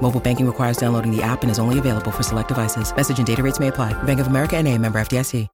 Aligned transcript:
Mobile 0.00 0.20
banking 0.20 0.46
requires 0.46 0.78
downloading 0.78 1.14
the 1.14 1.22
app 1.22 1.42
and 1.42 1.50
is 1.50 1.58
only 1.58 1.78
available 1.78 2.10
for 2.10 2.22
select 2.22 2.48
devices. 2.48 2.94
Message 2.96 3.18
and 3.18 3.26
data 3.26 3.42
rates 3.42 3.60
may 3.60 3.68
apply. 3.68 3.92
Bank 4.04 4.18
of 4.18 4.28
America 4.28 4.56
and 4.56 4.66
a 4.66 4.78
member 4.78 4.98
FDIC. 4.98 5.46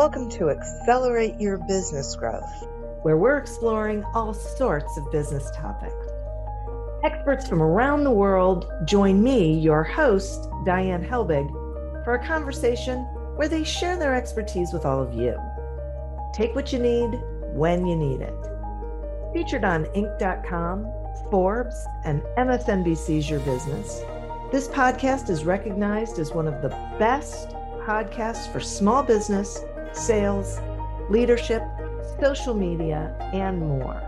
Welcome 0.00 0.30
to 0.30 0.48
Accelerate 0.48 1.38
Your 1.38 1.58
Business 1.58 2.16
Growth, 2.16 2.66
where 3.02 3.18
we're 3.18 3.36
exploring 3.36 4.02
all 4.14 4.32
sorts 4.32 4.96
of 4.96 5.12
business 5.12 5.50
topics. 5.54 5.94
Experts 7.04 7.46
from 7.46 7.60
around 7.60 8.04
the 8.04 8.10
world 8.10 8.72
join 8.86 9.22
me, 9.22 9.52
your 9.58 9.82
host, 9.82 10.48
Diane 10.64 11.04
Helbig, 11.04 11.50
for 12.02 12.14
a 12.14 12.26
conversation 12.26 13.00
where 13.36 13.48
they 13.48 13.62
share 13.62 13.98
their 13.98 14.14
expertise 14.14 14.72
with 14.72 14.86
all 14.86 15.02
of 15.02 15.12
you. 15.12 15.36
Take 16.32 16.54
what 16.54 16.72
you 16.72 16.78
need 16.78 17.20
when 17.52 17.86
you 17.86 17.94
need 17.94 18.22
it. 18.22 18.34
Featured 19.34 19.64
on 19.64 19.84
Inc.com, 19.86 20.86
Forbes, 21.30 21.86
and 22.04 22.22
MSNBC's 22.36 23.30
Your 23.30 23.40
Business, 23.40 24.00
this 24.50 24.66
podcast 24.66 25.30
is 25.30 25.44
recognized 25.44 26.18
as 26.18 26.32
one 26.32 26.48
of 26.48 26.60
the 26.60 26.70
best 26.98 27.50
podcasts 27.86 28.52
for 28.52 28.58
small 28.58 29.02
business 29.02 29.64
sales, 29.92 30.58
leadership, 31.08 31.62
social 32.20 32.54
media, 32.54 33.16
and 33.32 33.60
more. 33.60 34.00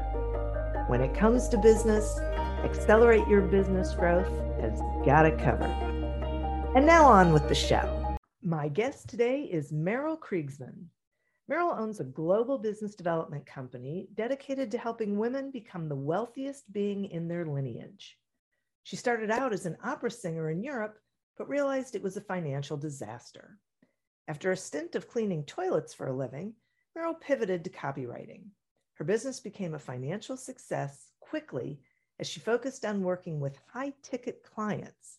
When 0.88 1.00
it 1.00 1.14
comes 1.14 1.48
to 1.48 1.58
business, 1.58 2.18
Accelerate 2.64 3.26
Your 3.28 3.42
Business 3.42 3.94
Growth 3.94 4.30
has 4.60 4.80
got 5.04 5.24
it 5.24 5.38
covered. 5.38 5.70
And 6.74 6.84
now 6.86 7.04
on 7.06 7.32
with 7.32 7.48
the 7.48 7.54
show. 7.54 8.16
My 8.42 8.68
guest 8.68 9.08
today 9.08 9.42
is 9.42 9.72
Merel 9.72 10.16
Kriegsman. 10.16 10.86
Merel 11.48 11.72
owns 11.72 12.00
a 12.00 12.04
global 12.04 12.58
business 12.58 12.94
development 12.94 13.44
company 13.46 14.08
dedicated 14.14 14.70
to 14.70 14.78
helping 14.78 15.18
women 15.18 15.50
become 15.50 15.88
the 15.88 15.96
wealthiest 15.96 16.72
being 16.72 17.06
in 17.06 17.28
their 17.28 17.44
lineage. 17.44 18.16
She 18.84 18.96
started 18.96 19.30
out 19.30 19.52
as 19.52 19.66
an 19.66 19.76
opera 19.82 20.10
singer 20.10 20.50
in 20.50 20.62
Europe, 20.62 20.98
but 21.36 21.48
realized 21.48 21.94
it 21.94 22.02
was 22.02 22.16
a 22.16 22.20
financial 22.20 22.76
disaster. 22.76 23.58
After 24.28 24.52
a 24.52 24.56
stint 24.56 24.94
of 24.94 25.08
cleaning 25.08 25.44
toilets 25.44 25.92
for 25.92 26.06
a 26.06 26.16
living, 26.16 26.54
Merel 26.94 27.14
pivoted 27.14 27.64
to 27.64 27.70
copywriting. 27.70 28.44
Her 28.94 29.04
business 29.04 29.40
became 29.40 29.74
a 29.74 29.80
financial 29.80 30.36
success 30.36 31.08
quickly 31.20 31.80
as 32.20 32.28
she 32.28 32.38
focused 32.38 32.84
on 32.84 33.02
working 33.02 33.40
with 33.40 33.58
high 33.72 33.92
ticket 34.02 34.44
clients. 34.44 35.18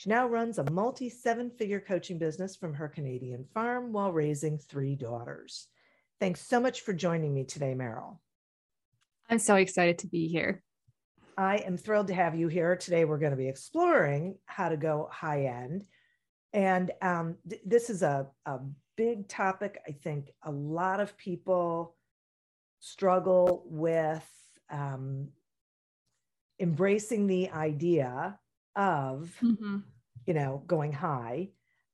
She 0.00 0.08
now 0.08 0.26
runs 0.26 0.56
a 0.56 0.70
multi 0.70 1.10
seven 1.10 1.50
figure 1.50 1.78
coaching 1.78 2.16
business 2.16 2.56
from 2.56 2.72
her 2.72 2.88
Canadian 2.88 3.44
farm 3.52 3.92
while 3.92 4.10
raising 4.10 4.56
three 4.56 4.96
daughters. 4.96 5.66
Thanks 6.18 6.40
so 6.40 6.58
much 6.58 6.80
for 6.80 6.94
joining 6.94 7.34
me 7.34 7.44
today, 7.44 7.74
Merel. 7.74 8.18
I'm 9.28 9.38
so 9.38 9.56
excited 9.56 9.98
to 9.98 10.06
be 10.06 10.26
here. 10.26 10.62
I 11.36 11.56
am 11.58 11.76
thrilled 11.76 12.06
to 12.06 12.14
have 12.14 12.34
you 12.34 12.48
here. 12.48 12.76
Today, 12.76 13.04
we're 13.04 13.18
going 13.18 13.32
to 13.32 13.36
be 13.36 13.50
exploring 13.50 14.38
how 14.46 14.70
to 14.70 14.78
go 14.78 15.06
high 15.12 15.44
end. 15.44 15.84
And 16.54 16.92
um, 17.02 17.36
th- 17.46 17.60
this 17.66 17.90
is 17.90 18.02
a, 18.02 18.26
a 18.46 18.58
big 18.96 19.28
topic. 19.28 19.82
I 19.86 19.92
think 19.92 20.30
a 20.42 20.50
lot 20.50 21.00
of 21.00 21.14
people 21.18 21.94
struggle 22.78 23.64
with 23.66 24.26
um, 24.70 25.28
embracing 26.58 27.26
the 27.26 27.50
idea 27.50 28.38
of, 28.76 29.36
mm-hmm. 29.42 29.78
You 30.26 30.34
know, 30.34 30.62
going 30.66 30.92
high. 30.92 31.48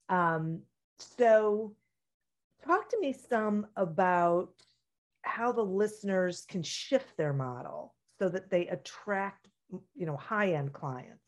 Um, 0.09 0.61
so, 0.99 1.75
talk 2.65 2.89
to 2.89 2.99
me 2.99 3.13
some 3.29 3.67
about 3.75 4.49
how 5.21 5.51
the 5.51 5.63
listeners 5.63 6.45
can 6.47 6.63
shift 6.63 7.17
their 7.17 7.33
model 7.33 7.93
so 8.19 8.29
that 8.29 8.49
they 8.49 8.67
attract, 8.67 9.47
you 9.95 10.05
know, 10.05 10.17
high 10.17 10.53
end 10.53 10.73
clients. 10.73 11.21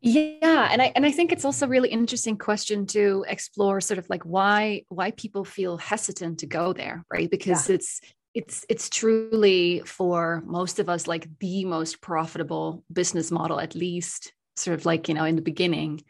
Yeah, 0.00 0.68
and 0.70 0.82
I 0.82 0.92
and 0.94 1.06
I 1.06 1.10
think 1.10 1.32
it's 1.32 1.46
also 1.46 1.64
a 1.64 1.68
really 1.68 1.88
interesting 1.88 2.36
question 2.36 2.86
to 2.88 3.24
explore 3.26 3.80
sort 3.80 3.98
of 3.98 4.08
like 4.10 4.22
why 4.24 4.82
why 4.88 5.12
people 5.12 5.46
feel 5.46 5.78
hesitant 5.78 6.40
to 6.40 6.46
go 6.46 6.74
there, 6.74 7.06
right? 7.10 7.30
Because 7.30 7.68
yeah. 7.68 7.76
it's 7.76 8.00
it's 8.34 8.66
it's 8.68 8.90
truly 8.90 9.82
for 9.86 10.42
most 10.44 10.78
of 10.78 10.90
us 10.90 11.06
like 11.06 11.26
the 11.38 11.64
most 11.64 12.02
profitable 12.02 12.84
business 12.92 13.30
model 13.30 13.60
at 13.60 13.74
least 13.74 14.34
sort 14.56 14.78
of 14.78 14.86
like, 14.86 15.08
you 15.08 15.14
know, 15.14 15.24
in 15.24 15.36
the 15.36 15.42
beginning, 15.42 16.02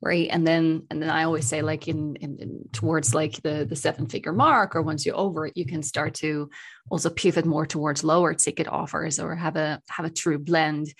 right? 0.00 0.28
And 0.30 0.46
then 0.46 0.86
and 0.90 1.02
then 1.02 1.10
I 1.10 1.24
always 1.24 1.46
say 1.46 1.62
like 1.62 1.88
in, 1.88 2.16
in, 2.16 2.38
in 2.38 2.68
towards 2.72 3.14
like 3.14 3.40
the 3.42 3.66
the 3.68 3.76
seven 3.76 4.06
figure 4.06 4.32
mark 4.32 4.74
or 4.74 4.82
once 4.82 5.06
you're 5.06 5.16
over 5.16 5.46
it, 5.46 5.56
you 5.56 5.66
can 5.66 5.82
start 5.82 6.14
to 6.14 6.50
also 6.90 7.10
pivot 7.10 7.46
more 7.46 7.66
towards 7.66 8.04
lower 8.04 8.34
ticket 8.34 8.68
offers 8.68 9.18
or 9.18 9.34
have 9.36 9.56
a 9.56 9.80
have 9.88 10.06
a 10.06 10.10
true 10.10 10.38
blend 10.38 10.92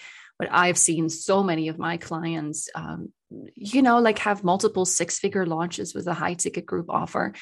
but 0.43 0.49
I've 0.51 0.77
seen 0.77 1.09
so 1.09 1.45
many 1.45 1.69
of 1.69 1.79
my 1.79 1.99
clients, 1.99 2.69
um, 2.75 3.13
you 3.55 3.83
know, 3.83 3.99
like 4.01 4.19
have 4.19 4.45
multiple 4.45 4.85
six 4.85 5.19
figure 5.19 5.47
launches 5.47 5.95
with 5.95 6.07
a 6.07 6.15
high 6.15 6.35
ticket 6.35 6.67
group 6.67 6.87
offer. 6.89 7.33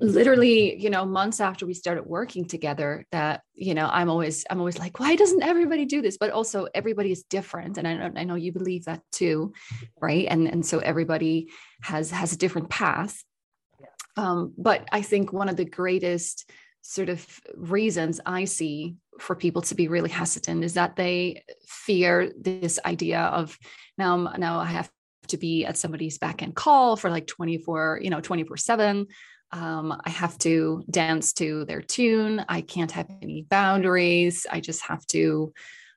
Literally, 0.00 0.80
you 0.80 0.90
know, 0.90 1.04
months 1.04 1.40
after 1.40 1.66
we 1.66 1.74
started 1.74 2.04
working 2.06 2.46
together, 2.46 3.06
that, 3.12 3.42
you 3.54 3.74
know, 3.74 3.88
I'm 3.90 4.08
always, 4.08 4.44
I'm 4.50 4.58
always 4.58 4.78
like, 4.78 5.00
why 5.00 5.16
doesn't 5.16 5.42
everybody 5.42 5.84
do 5.84 6.02
this? 6.02 6.18
But 6.18 6.30
also 6.30 6.68
everybody 6.74 7.12
is 7.12 7.22
different. 7.24 7.78
And 7.78 7.86
I 7.86 7.94
know, 7.94 8.12
I 8.16 8.24
know 8.24 8.34
you 8.34 8.52
believe 8.52 8.84
that 8.86 9.02
too. 9.12 9.52
Right. 10.00 10.26
And, 10.28 10.46
and 10.48 10.64
so 10.64 10.78
everybody 10.78 11.50
has, 11.82 12.10
has 12.10 12.32
a 12.32 12.38
different 12.38 12.70
path. 12.70 13.22
Um, 14.16 14.54
but 14.58 14.88
I 14.92 15.02
think 15.02 15.32
one 15.32 15.48
of 15.48 15.56
the 15.56 15.64
greatest 15.64 16.50
sort 16.82 17.08
of 17.08 17.26
reasons 17.54 18.20
I 18.24 18.44
see 18.44 18.96
for 19.18 19.36
people 19.36 19.62
to 19.62 19.74
be 19.74 19.88
really 19.88 20.08
hesitant 20.10 20.64
is 20.64 20.74
that 20.74 20.96
they 20.96 21.44
fear 21.66 22.32
this 22.40 22.78
idea 22.84 23.20
of 23.20 23.58
now 23.98 24.32
now 24.38 24.58
I 24.58 24.66
have 24.66 24.90
to 25.30 25.38
be 25.38 25.64
at 25.64 25.76
somebody's 25.76 26.18
back 26.18 26.42
end 26.42 26.54
call 26.54 26.96
for 26.96 27.10
like 27.10 27.26
24 27.26 28.00
you 28.02 28.10
know 28.10 28.20
24 28.20 28.56
7 28.56 29.06
um, 29.52 30.00
I 30.04 30.10
have 30.10 30.38
to 30.38 30.84
dance 30.90 31.32
to 31.34 31.64
their 31.64 31.82
tune. 31.82 32.44
I 32.48 32.60
can't 32.60 32.92
have 32.92 33.10
any 33.20 33.42
boundaries. 33.42 34.46
I 34.50 34.60
just 34.60 34.82
have 34.82 35.04
to, 35.08 35.52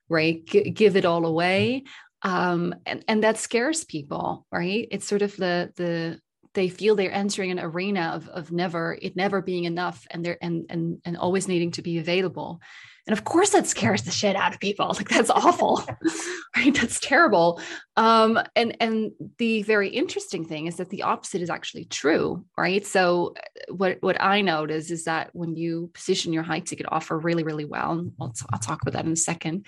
right, 0.08 0.44
g- 0.44 0.70
give 0.70 0.96
it 0.96 1.04
all 1.04 1.24
away. 1.24 1.84
Um, 2.22 2.74
and 2.86 3.04
and 3.06 3.22
that 3.22 3.38
scares 3.38 3.84
people, 3.84 4.46
right? 4.50 4.88
It's 4.90 5.06
sort 5.06 5.22
of 5.22 5.36
the 5.36 5.72
the 5.76 6.20
they 6.54 6.68
feel 6.68 6.94
they're 6.94 7.12
entering 7.12 7.50
an 7.50 7.60
arena 7.60 8.12
of 8.14 8.28
of 8.28 8.50
never 8.50 8.96
it 9.00 9.16
never 9.16 9.42
being 9.42 9.64
enough, 9.64 10.06
and 10.10 10.24
they're 10.24 10.38
and 10.40 10.66
and 10.70 11.00
and 11.04 11.16
always 11.16 11.48
needing 11.48 11.72
to 11.72 11.82
be 11.82 11.98
available. 11.98 12.60
And 13.06 13.12
of 13.12 13.24
course, 13.24 13.50
that 13.50 13.66
scares 13.66 14.02
the 14.02 14.10
shit 14.10 14.34
out 14.34 14.54
of 14.54 14.60
people. 14.60 14.86
Like 14.96 15.08
that's 15.08 15.28
awful, 15.28 15.84
right? 16.56 16.74
That's 16.74 16.98
terrible. 17.00 17.60
Um, 17.96 18.40
and 18.56 18.76
and 18.80 19.12
the 19.38 19.62
very 19.62 19.90
interesting 19.90 20.46
thing 20.46 20.68
is 20.68 20.76
that 20.76 20.88
the 20.88 21.02
opposite 21.02 21.42
is 21.42 21.50
actually 21.50 21.84
true, 21.84 22.46
right? 22.56 22.86
So 22.86 23.34
uh, 23.36 23.74
what 23.74 23.98
what 24.00 24.20
I 24.22 24.40
notice 24.40 24.90
is 24.90 25.04
that 25.04 25.30
when 25.34 25.54
you 25.54 25.90
position 25.92 26.32
your 26.32 26.44
high 26.44 26.60
ticket 26.60 26.86
offer 26.88 27.18
really 27.18 27.42
really 27.42 27.66
well, 27.66 28.10
I'll, 28.20 28.30
t- 28.30 28.46
I'll 28.52 28.60
talk 28.60 28.80
about 28.80 28.94
that 28.94 29.04
in 29.04 29.12
a 29.12 29.16
second, 29.16 29.66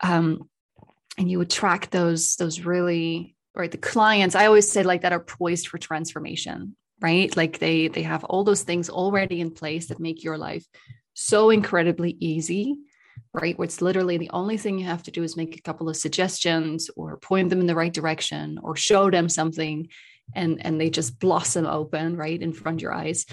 um, 0.00 0.48
and 1.16 1.30
you 1.30 1.40
attract 1.40 1.92
those 1.92 2.34
those 2.36 2.62
really 2.62 3.36
right 3.54 3.70
the 3.70 3.78
clients. 3.78 4.34
I 4.34 4.46
always 4.46 4.70
say 4.70 4.82
like 4.82 5.02
that 5.02 5.12
are 5.12 5.20
poised 5.20 5.68
for 5.68 5.78
transformation, 5.78 6.76
right? 7.00 7.34
Like 7.36 7.58
they 7.58 7.88
they 7.88 8.02
have 8.02 8.24
all 8.24 8.44
those 8.44 8.62
things 8.62 8.88
already 8.88 9.40
in 9.40 9.50
place 9.50 9.88
that 9.88 10.00
make 10.00 10.24
your 10.24 10.38
life 10.38 10.66
so 11.14 11.50
incredibly 11.50 12.16
easy, 12.20 12.76
right? 13.34 13.56
Where 13.58 13.66
it's 13.66 13.82
literally 13.82 14.18
the 14.18 14.30
only 14.30 14.56
thing 14.56 14.78
you 14.78 14.86
have 14.86 15.02
to 15.04 15.10
do 15.10 15.22
is 15.22 15.36
make 15.36 15.56
a 15.56 15.62
couple 15.62 15.88
of 15.88 15.96
suggestions 15.96 16.90
or 16.96 17.18
point 17.18 17.50
them 17.50 17.60
in 17.60 17.66
the 17.66 17.74
right 17.74 17.92
direction 17.92 18.58
or 18.62 18.76
show 18.76 19.10
them 19.10 19.28
something 19.28 19.88
and 20.34 20.64
and 20.64 20.80
they 20.80 20.90
just 20.90 21.18
blossom 21.18 21.66
open 21.66 22.16
right 22.16 22.40
in 22.40 22.52
front 22.52 22.78
of 22.78 22.82
your 22.82 22.94
eyes 22.94 23.26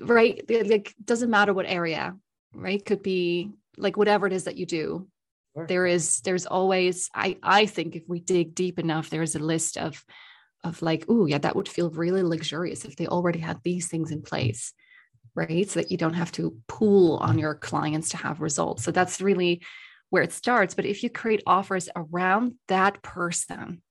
right 0.00 0.44
like 0.66 0.94
doesn't 1.04 1.30
matter 1.30 1.54
what 1.54 1.66
area 1.66 2.14
right 2.54 2.84
could 2.84 3.02
be 3.02 3.50
like 3.76 3.96
whatever 3.96 4.26
it 4.26 4.32
is 4.32 4.44
that 4.44 4.56
you 4.56 4.66
do 4.66 5.06
sure. 5.54 5.66
there 5.66 5.86
is 5.86 6.20
there's 6.20 6.46
always 6.46 7.10
i 7.14 7.36
i 7.42 7.66
think 7.66 7.96
if 7.96 8.02
we 8.08 8.20
dig 8.20 8.54
deep 8.54 8.78
enough 8.78 9.10
there's 9.10 9.34
a 9.34 9.38
list 9.38 9.76
of 9.76 10.04
of 10.64 10.80
like 10.82 11.04
oh 11.08 11.26
yeah 11.26 11.38
that 11.38 11.56
would 11.56 11.68
feel 11.68 11.90
really 11.90 12.22
luxurious 12.22 12.84
if 12.84 12.96
they 12.96 13.06
already 13.06 13.38
had 13.38 13.58
these 13.62 13.88
things 13.88 14.10
in 14.10 14.22
place 14.22 14.72
right? 15.34 15.68
So 15.68 15.80
that 15.80 15.90
you 15.90 15.96
don't 15.96 16.14
have 16.14 16.32
to 16.32 16.56
pool 16.68 17.16
on 17.16 17.38
your 17.38 17.54
clients 17.54 18.10
to 18.10 18.16
have 18.18 18.40
results. 18.40 18.84
So 18.84 18.90
that's 18.90 19.20
really 19.20 19.62
where 20.10 20.22
it 20.22 20.32
starts. 20.32 20.74
But 20.74 20.84
if 20.84 21.02
you 21.02 21.10
create 21.10 21.42
offers 21.46 21.88
around 21.96 22.54
that 22.68 23.02
person, 23.02 23.82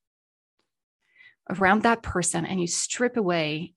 around 1.50 1.84
that 1.84 2.04
person 2.04 2.46
and 2.46 2.62
you 2.62 2.68
strip 2.68 3.18
away 3.18 3.74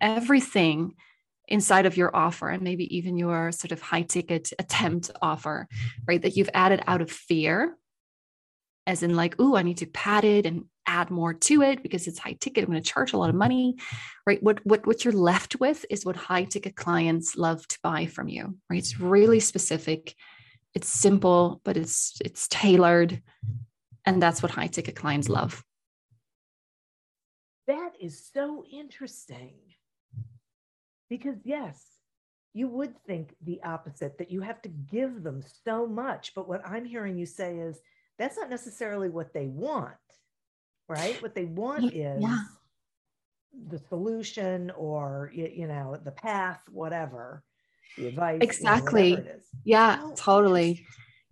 everything 0.00 0.94
inside 1.48 1.86
of 1.86 1.96
your 1.96 2.14
offer 2.14 2.48
and 2.48 2.62
maybe 2.62 2.96
even 2.96 3.16
your 3.16 3.52
sort 3.52 3.72
of 3.72 3.80
high 3.80 4.02
ticket 4.02 4.52
attempt 4.58 5.10
offer, 5.22 5.68
right? 6.06 6.22
That 6.22 6.36
you've 6.36 6.50
added 6.54 6.82
out 6.86 7.02
of 7.02 7.10
fear, 7.10 7.76
as 8.86 9.02
in 9.02 9.16
like, 9.16 9.36
oh, 9.38 9.56
I 9.56 9.62
need 9.62 9.78
to 9.78 9.86
pad 9.86 10.24
it 10.24 10.46
and 10.46 10.64
add 10.86 11.10
more 11.10 11.34
to 11.34 11.62
it 11.62 11.82
because 11.82 12.06
it's 12.06 12.18
high 12.18 12.36
ticket. 12.38 12.64
I'm 12.64 12.70
going 12.70 12.82
to 12.82 12.88
charge 12.88 13.12
a 13.12 13.16
lot 13.16 13.30
of 13.30 13.34
money, 13.34 13.76
right? 14.26 14.42
What 14.42 14.64
what 14.64 14.86
what 14.86 15.04
you're 15.04 15.12
left 15.12 15.58
with 15.58 15.84
is 15.90 16.04
what 16.04 16.16
high 16.16 16.44
ticket 16.44 16.76
clients 16.76 17.36
love 17.36 17.66
to 17.68 17.78
buy 17.82 18.06
from 18.06 18.28
you, 18.28 18.56
right? 18.70 18.78
It's 18.78 19.00
really 19.00 19.40
specific. 19.40 20.14
It's 20.74 20.88
simple, 20.88 21.60
but 21.64 21.76
it's 21.76 22.18
it's 22.24 22.48
tailored, 22.48 23.22
and 24.04 24.22
that's 24.22 24.42
what 24.42 24.52
high 24.52 24.68
ticket 24.68 24.94
clients 24.94 25.28
love. 25.28 25.64
That 27.66 27.92
is 28.00 28.30
so 28.32 28.64
interesting. 28.70 29.54
Because, 31.08 31.36
yes, 31.44 31.84
you 32.54 32.68
would 32.68 32.94
think 33.06 33.34
the 33.44 33.62
opposite 33.62 34.18
that 34.18 34.30
you 34.30 34.40
have 34.40 34.62
to 34.62 34.68
give 34.68 35.22
them 35.22 35.42
so 35.64 35.86
much. 35.86 36.32
But 36.34 36.48
what 36.48 36.66
I'm 36.66 36.84
hearing 36.84 37.18
you 37.18 37.26
say 37.26 37.58
is 37.58 37.78
that's 38.18 38.36
not 38.36 38.48
necessarily 38.48 39.08
what 39.10 39.34
they 39.34 39.46
want, 39.46 39.94
right? 40.88 41.20
What 41.22 41.34
they 41.34 41.44
want 41.44 41.92
is 41.92 42.22
yeah. 42.22 42.38
the 43.68 43.78
solution 43.78 44.70
or, 44.70 45.30
you 45.34 45.66
know, 45.66 45.98
the 46.02 46.12
path, 46.12 46.62
whatever, 46.70 47.42
the 47.98 48.06
advice. 48.06 48.38
Exactly. 48.40 49.10
You 49.10 49.16
know, 49.16 49.24
yeah, 49.64 50.00
oh, 50.02 50.14
totally. 50.16 50.86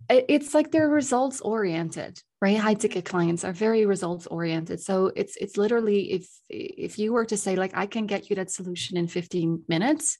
It's 0.09 0.53
like 0.53 0.71
they're 0.71 0.89
results 0.89 1.41
oriented 1.41 2.21
right? 2.45 2.57
High 2.57 2.75
ticket 2.75 3.05
clients 3.05 3.43
are 3.43 3.51
very 3.51 3.87
results 3.87 4.27
oriented. 4.27 4.79
So 4.79 5.11
it's 5.15 5.35
it's 5.37 5.57
literally 5.57 6.11
if 6.11 6.29
if 6.47 6.99
you 6.99 7.11
were 7.11 7.25
to 7.25 7.37
say 7.37 7.55
like 7.55 7.71
i 7.75 7.87
can 7.87 8.05
get 8.05 8.29
you 8.29 8.35
that 8.35 8.51
solution 8.51 8.97
in 8.97 9.07
15 9.07 9.63
minutes 9.67 10.19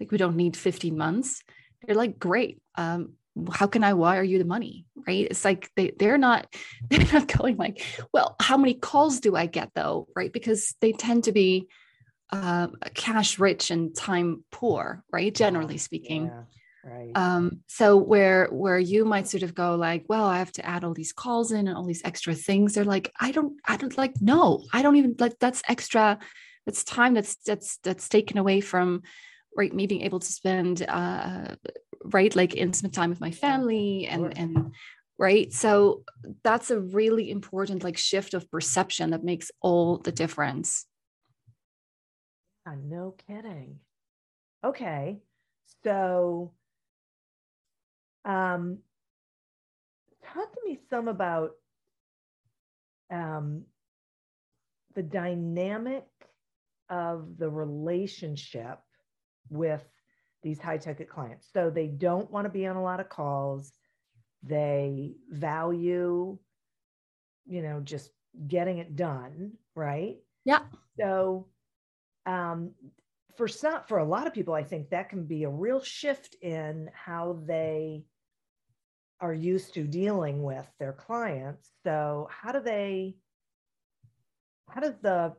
like 0.00 0.10
we 0.10 0.16
don't 0.16 0.36
need 0.36 0.56
15 0.56 0.96
months 0.96 1.42
they're 1.82 1.94
like 1.94 2.18
great. 2.18 2.60
Um 2.76 3.12
how 3.52 3.66
can 3.68 3.84
i 3.84 3.92
wire 3.92 4.22
you 4.22 4.38
the 4.38 4.46
money? 4.46 4.86
Right? 5.06 5.26
It's 5.30 5.44
like 5.44 5.70
they 5.76 5.92
they're 5.98 6.16
not 6.16 6.46
they're 6.90 7.12
not 7.12 7.28
going 7.28 7.58
like 7.58 7.84
well 8.14 8.36
how 8.40 8.56
many 8.56 8.72
calls 8.72 9.20
do 9.20 9.36
i 9.36 9.44
get 9.44 9.70
though? 9.74 10.08
Right? 10.16 10.32
Because 10.32 10.74
they 10.80 10.92
tend 10.92 11.24
to 11.24 11.32
be 11.32 11.68
uh, 12.30 12.68
cash 12.94 13.38
rich 13.38 13.70
and 13.70 13.94
time 13.94 14.44
poor 14.50 15.02
right? 15.12 15.34
Generally 15.34 15.78
speaking. 15.78 16.26
Yeah. 16.26 16.42
Right. 16.88 17.10
Um, 17.14 17.60
so 17.66 17.96
where 17.96 18.46
where 18.46 18.78
you 18.78 19.04
might 19.04 19.28
sort 19.28 19.42
of 19.42 19.54
go 19.54 19.74
like, 19.74 20.04
well, 20.08 20.24
I 20.24 20.38
have 20.38 20.52
to 20.52 20.66
add 20.66 20.84
all 20.84 20.94
these 20.94 21.12
calls 21.12 21.52
in 21.52 21.68
and 21.68 21.76
all 21.76 21.84
these 21.84 22.02
extra 22.04 22.34
things. 22.34 22.74
They're 22.74 22.84
like, 22.84 23.12
I 23.20 23.32
don't, 23.32 23.58
I 23.66 23.76
don't 23.76 23.96
like, 23.98 24.20
no, 24.20 24.64
I 24.72 24.82
don't 24.82 24.96
even 24.96 25.16
like 25.18 25.38
that's 25.38 25.62
extra. 25.68 26.18
That's 26.66 26.84
time 26.84 27.14
that's 27.14 27.36
that's 27.36 27.78
that's 27.78 28.08
taken 28.08 28.38
away 28.38 28.60
from 28.60 29.02
right 29.56 29.72
me 29.74 29.86
being 29.86 30.02
able 30.02 30.20
to 30.20 30.32
spend 30.32 30.82
uh 30.88 31.54
right 32.04 32.36
like 32.36 32.54
intimate 32.54 32.92
time 32.92 33.10
with 33.10 33.20
my 33.20 33.30
family 33.30 34.06
and 34.06 34.22
sure. 34.22 34.32
and 34.36 34.74
right 35.18 35.52
so 35.52 36.04
that's 36.44 36.70
a 36.70 36.78
really 36.80 37.30
important 37.30 37.82
like 37.82 37.96
shift 37.96 38.34
of 38.34 38.50
perception 38.50 39.10
that 39.10 39.24
makes 39.24 39.50
all 39.60 39.98
the 39.98 40.12
difference 40.12 40.86
yeah, 42.66 42.74
no 42.84 43.14
kidding 43.26 43.78
okay 44.62 45.18
so 45.82 46.52
um, 48.28 48.78
talk 50.22 50.52
to 50.52 50.60
me 50.64 50.78
some 50.88 51.08
about 51.08 51.52
um, 53.10 53.64
the 54.94 55.02
dynamic 55.02 56.04
of 56.90 57.38
the 57.38 57.48
relationship 57.48 58.78
with 59.50 59.84
these 60.42 60.60
high 60.60 60.76
ticket 60.76 61.08
clients. 61.08 61.48
So 61.52 61.70
they 61.70 61.86
don't 61.86 62.30
want 62.30 62.44
to 62.44 62.50
be 62.50 62.66
on 62.66 62.76
a 62.76 62.82
lot 62.82 63.00
of 63.00 63.08
calls. 63.08 63.72
They 64.42 65.14
value, 65.30 66.38
you 67.46 67.62
know, 67.62 67.80
just 67.80 68.10
getting 68.46 68.78
it 68.78 68.94
done, 68.94 69.52
right? 69.74 70.16
Yeah. 70.44 70.60
So 71.00 71.46
um, 72.26 72.72
for 73.36 73.48
some 73.48 73.80
for 73.88 73.98
a 73.98 74.04
lot 74.04 74.26
of 74.26 74.34
people, 74.34 74.54
I 74.54 74.62
think 74.64 74.90
that 74.90 75.08
can 75.08 75.24
be 75.24 75.44
a 75.44 75.50
real 75.50 75.80
shift 75.80 76.36
in 76.42 76.90
how 76.92 77.40
they 77.46 78.04
are 79.20 79.34
used 79.34 79.74
to 79.74 79.84
dealing 79.84 80.42
with 80.42 80.66
their 80.78 80.92
clients. 80.92 81.70
So 81.84 82.28
how 82.30 82.52
do 82.52 82.60
they, 82.60 83.16
how 84.68 84.80
does 84.80 84.94
the 85.02 85.34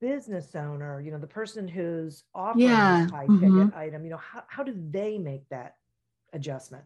business 0.00 0.54
owner, 0.54 1.00
you 1.00 1.10
know, 1.10 1.18
the 1.18 1.26
person 1.26 1.66
who's 1.66 2.24
offering 2.34 2.68
yeah. 2.68 3.08
high 3.08 3.26
ticket 3.26 3.40
mm-hmm. 3.40 3.78
item, 3.78 4.04
you 4.04 4.10
know, 4.10 4.16
how, 4.18 4.44
how 4.48 4.62
do 4.62 4.74
they 4.90 5.18
make 5.18 5.48
that 5.50 5.74
adjustment? 6.32 6.84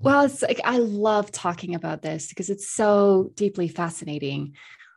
Well, 0.00 0.24
it's 0.24 0.42
like 0.42 0.60
I 0.64 0.78
love 0.78 1.30
talking 1.30 1.74
about 1.74 2.02
this 2.02 2.28
because 2.28 2.50
it's 2.50 2.68
so 2.68 3.30
deeply 3.34 3.68
fascinating, 3.68 4.54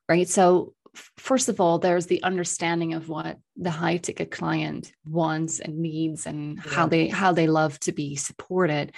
right? 0.07 0.27
So 0.27 0.74
first 1.17 1.49
of 1.49 1.59
all, 1.59 1.79
there's 1.79 2.07
the 2.07 2.23
understanding 2.23 2.93
of 2.93 3.09
what 3.09 3.37
the 3.55 3.71
high 3.71 3.97
ticket 3.97 4.31
client 4.31 4.91
wants 5.05 5.59
and 5.59 5.79
needs 5.79 6.25
and 6.25 6.57
yeah. 6.57 6.71
how 6.71 6.87
they 6.87 7.07
how 7.07 7.31
they 7.31 7.47
love 7.47 7.79
to 7.81 7.91
be 7.91 8.15
supported. 8.15 8.93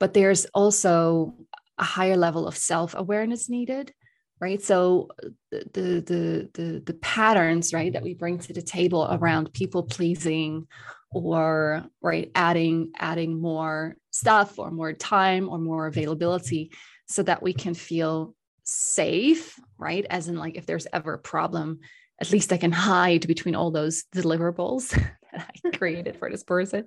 But 0.00 0.14
there's 0.14 0.44
also 0.46 1.34
a 1.78 1.84
higher 1.84 2.16
level 2.16 2.46
of 2.46 2.56
self-awareness 2.56 3.48
needed 3.48 3.92
right 4.40 4.62
so 4.62 5.08
the, 5.50 5.68
the 5.72 6.50
the 6.54 6.82
the 6.84 6.94
patterns 6.94 7.72
right 7.72 7.92
that 7.92 8.02
we 8.02 8.14
bring 8.14 8.38
to 8.38 8.52
the 8.52 8.62
table 8.62 9.08
around 9.10 9.52
people 9.52 9.82
pleasing 9.82 10.68
or 11.10 11.84
right 12.00 12.30
adding 12.34 12.92
adding 12.96 13.40
more 13.40 13.96
stuff 14.10 14.58
or 14.58 14.70
more 14.70 14.92
time 14.92 15.48
or 15.48 15.58
more 15.58 15.86
availability 15.86 16.70
so 17.06 17.22
that 17.22 17.42
we 17.42 17.52
can 17.52 17.74
feel 17.74 18.34
safe, 18.64 19.58
right? 19.84 20.06
As 20.08 20.28
in, 20.28 20.36
like, 20.36 20.56
if 20.56 20.64
there's 20.64 20.86
ever 20.94 21.12
a 21.12 21.18
problem, 21.18 21.80
at 22.18 22.32
least 22.32 22.52
I 22.52 22.56
can 22.56 22.72
hide 22.72 23.26
between 23.26 23.54
all 23.54 23.70
those 23.70 24.04
deliverables 24.16 24.88
that 25.32 25.50
I 25.64 25.70
created 25.76 26.16
for 26.16 26.30
this 26.30 26.42
person, 26.42 26.86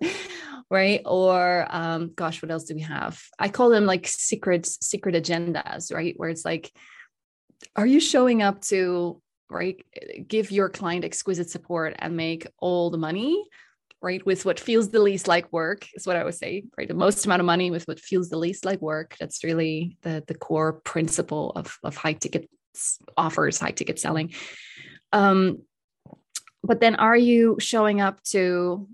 right? 0.71 1.01
Or, 1.05 1.67
um, 1.69 2.13
gosh, 2.15 2.41
what 2.41 2.49
else 2.49 2.63
do 2.63 2.73
we 2.73 2.81
have? 2.81 3.21
I 3.37 3.49
call 3.49 3.69
them 3.69 3.85
like 3.85 4.07
secret 4.07 4.65
secret 4.65 5.13
agendas, 5.15 5.93
right? 5.93 6.15
Where 6.17 6.29
it's 6.29 6.43
like, 6.43 6.71
are 7.75 7.85
you 7.85 7.99
showing 7.99 8.41
up 8.41 8.61
to 8.61 9.21
right 9.49 9.77
give 10.27 10.51
your 10.51 10.69
client 10.69 11.05
exquisite 11.05 11.49
support 11.49 11.95
and 11.99 12.17
make 12.17 12.47
all 12.59 12.89
the 12.89 12.97
money 12.97 13.45
right 14.01 14.25
with 14.25 14.45
what 14.45 14.59
feels 14.59 14.89
the 14.89 14.99
least 14.99 15.27
like 15.27 15.51
work 15.53 15.87
is 15.95 16.05
what 16.05 16.17
i 16.17 16.23
would 16.23 16.35
say 16.35 16.65
right 16.77 16.89
the 16.89 16.93
most 16.93 17.25
amount 17.25 17.39
of 17.39 17.45
money 17.45 17.71
with 17.71 17.87
what 17.87 17.99
feels 17.99 18.29
the 18.29 18.37
least 18.37 18.65
like 18.65 18.81
work 18.81 19.15
that's 19.19 19.45
really 19.45 19.97
the 20.01 20.21
the 20.27 20.35
core 20.35 20.73
principle 20.73 21.51
of 21.55 21.77
of 21.83 21.95
high 21.95 22.13
ticket 22.13 22.49
offers 23.15 23.59
high 23.59 23.71
ticket 23.71 23.99
selling. 23.99 24.33
Um 25.11 25.63
but 26.63 26.81
then 26.81 26.95
are 26.95 27.17
you 27.17 27.57
showing 27.59 28.01
up 28.01 28.21
to 28.23 28.87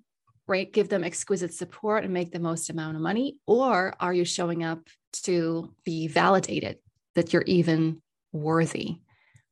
right 0.48 0.72
give 0.72 0.90
them 0.90 1.04
exquisite 1.04 1.54
support 1.54 2.04
and 2.04 2.14
make 2.14 2.32
the 2.32 2.40
most 2.40 2.70
amount 2.70 2.96
of 2.96 3.02
money? 3.02 3.38
Or 3.48 3.96
are 4.00 4.14
you 4.14 4.26
showing 4.26 4.64
up 4.64 4.88
to 5.24 5.74
be 5.84 6.08
validated 6.08 6.78
that 7.16 7.32
you're 7.32 7.44
even 7.48 8.02
worthy 8.32 8.98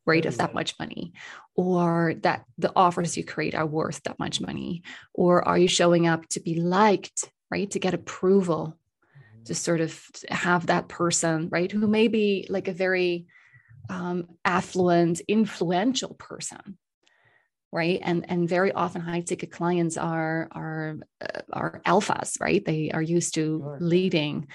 right 0.06 0.26
of 0.26 0.38
that 0.38 0.54
much 0.54 0.78
money? 0.80 1.14
Or 1.56 2.16
that 2.22 2.46
the 2.58 2.72
offers 2.76 3.18
you 3.18 3.24
create 3.24 3.56
are 3.56 3.66
worth 3.66 4.04
that 4.04 4.20
much 4.20 4.42
money? 4.42 4.84
Or 5.14 5.48
are 5.48 5.58
you 5.58 5.68
showing 5.68 6.08
up 6.08 6.28
to 6.30 6.40
be 6.40 6.56
liked 6.56 7.30
right 7.50 7.70
to 7.72 7.80
get 7.80 7.94
approval? 7.94 8.78
To 9.46 9.56
sort 9.56 9.82
of 9.82 10.00
have 10.30 10.68
that 10.68 10.88
person 10.88 11.50
right 11.50 11.72
who 11.72 11.88
may 11.88 12.08
be 12.08 12.46
like 12.48 12.68
a 12.68 12.74
very 12.74 13.26
um, 13.90 14.28
affluent 14.46 15.22
influential 15.28 16.14
person 16.16 16.78
right 17.72 18.00
and 18.04 18.30
and 18.30 18.50
very 18.50 18.72
often 18.72 19.02
high 19.02 19.22
ticket 19.22 19.52
clients 19.52 19.98
are 19.98 20.48
are 20.52 20.98
uh, 21.22 21.42
are 21.54 21.82
alphas 21.86 22.40
right 22.42 22.66
they 22.66 22.92
are 22.92 23.02
used 23.02 23.34
to 23.34 23.60
sure. 23.60 23.78
leading 23.80 24.48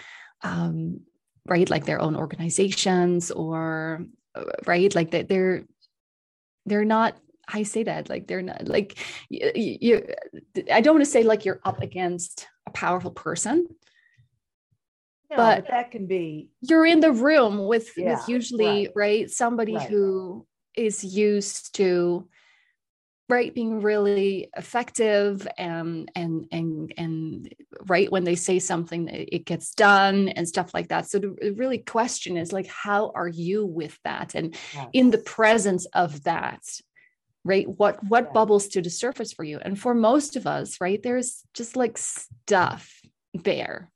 um, 0.42 1.00
right 1.46 1.70
like 1.70 1.84
their 1.84 2.00
own 2.00 2.16
organizations 2.16 3.30
or 3.30 4.04
uh, 4.34 4.44
right 4.66 4.94
like 4.94 5.12
that 5.12 5.28
they're 5.28 5.64
they're 6.66 6.84
not 6.84 7.16
I 7.48 7.62
say 7.62 7.84
that 7.84 8.08
like 8.08 8.26
they're 8.26 8.42
not 8.42 8.66
like 8.66 8.98
you, 9.28 9.52
you 9.54 10.06
I 10.72 10.80
don't 10.80 10.96
want 10.96 11.04
to 11.04 11.10
say 11.10 11.22
like 11.22 11.44
you're 11.44 11.60
up 11.64 11.80
against 11.80 12.48
a 12.66 12.70
powerful 12.70 13.12
person. 13.12 13.68
No, 15.30 15.36
but, 15.36 15.64
but, 15.64 15.70
that 15.70 15.90
can 15.90 16.06
be 16.06 16.50
you're 16.60 16.86
in 16.86 17.00
the 17.00 17.12
room 17.12 17.66
with 17.66 17.90
yeah, 17.96 18.16
with 18.16 18.28
usually 18.28 18.86
right, 18.86 18.92
right 18.94 19.30
somebody 19.30 19.74
right. 19.74 19.88
who 19.88 20.46
is 20.76 21.02
used 21.02 21.74
to 21.76 22.28
right 23.28 23.52
being 23.54 23.82
really 23.82 24.48
effective 24.56 25.46
and 25.58 26.10
and 26.14 26.46
and 26.52 26.94
and 26.96 27.54
right 27.86 28.10
when 28.10 28.24
they 28.24 28.36
say 28.36 28.58
something 28.58 29.08
it 29.08 29.44
gets 29.44 29.74
done 29.74 30.28
and 30.28 30.46
stuff 30.46 30.72
like 30.72 30.88
that. 30.88 31.10
So 31.10 31.18
the 31.18 31.54
really 31.56 31.78
question 31.78 32.36
is 32.36 32.52
like 32.52 32.68
how 32.68 33.10
are 33.14 33.28
you 33.28 33.66
with 33.66 33.98
that? 34.04 34.34
And 34.34 34.54
yes. 34.74 34.88
in 34.92 35.10
the 35.10 35.18
presence 35.18 35.86
of 35.86 36.22
that 36.24 36.62
right 37.44 37.68
what 37.68 38.02
what 38.04 38.32
bubbles 38.32 38.68
to 38.68 38.82
the 38.82 38.90
surface 38.90 39.32
for 39.32 39.44
you? 39.44 39.58
And 39.60 39.78
for 39.78 39.94
most 39.94 40.36
of 40.36 40.46
us 40.46 40.80
right 40.80 41.02
there's 41.02 41.42
just 41.52 41.74
like 41.74 41.98
stuff 41.98 43.00
there 43.34 43.90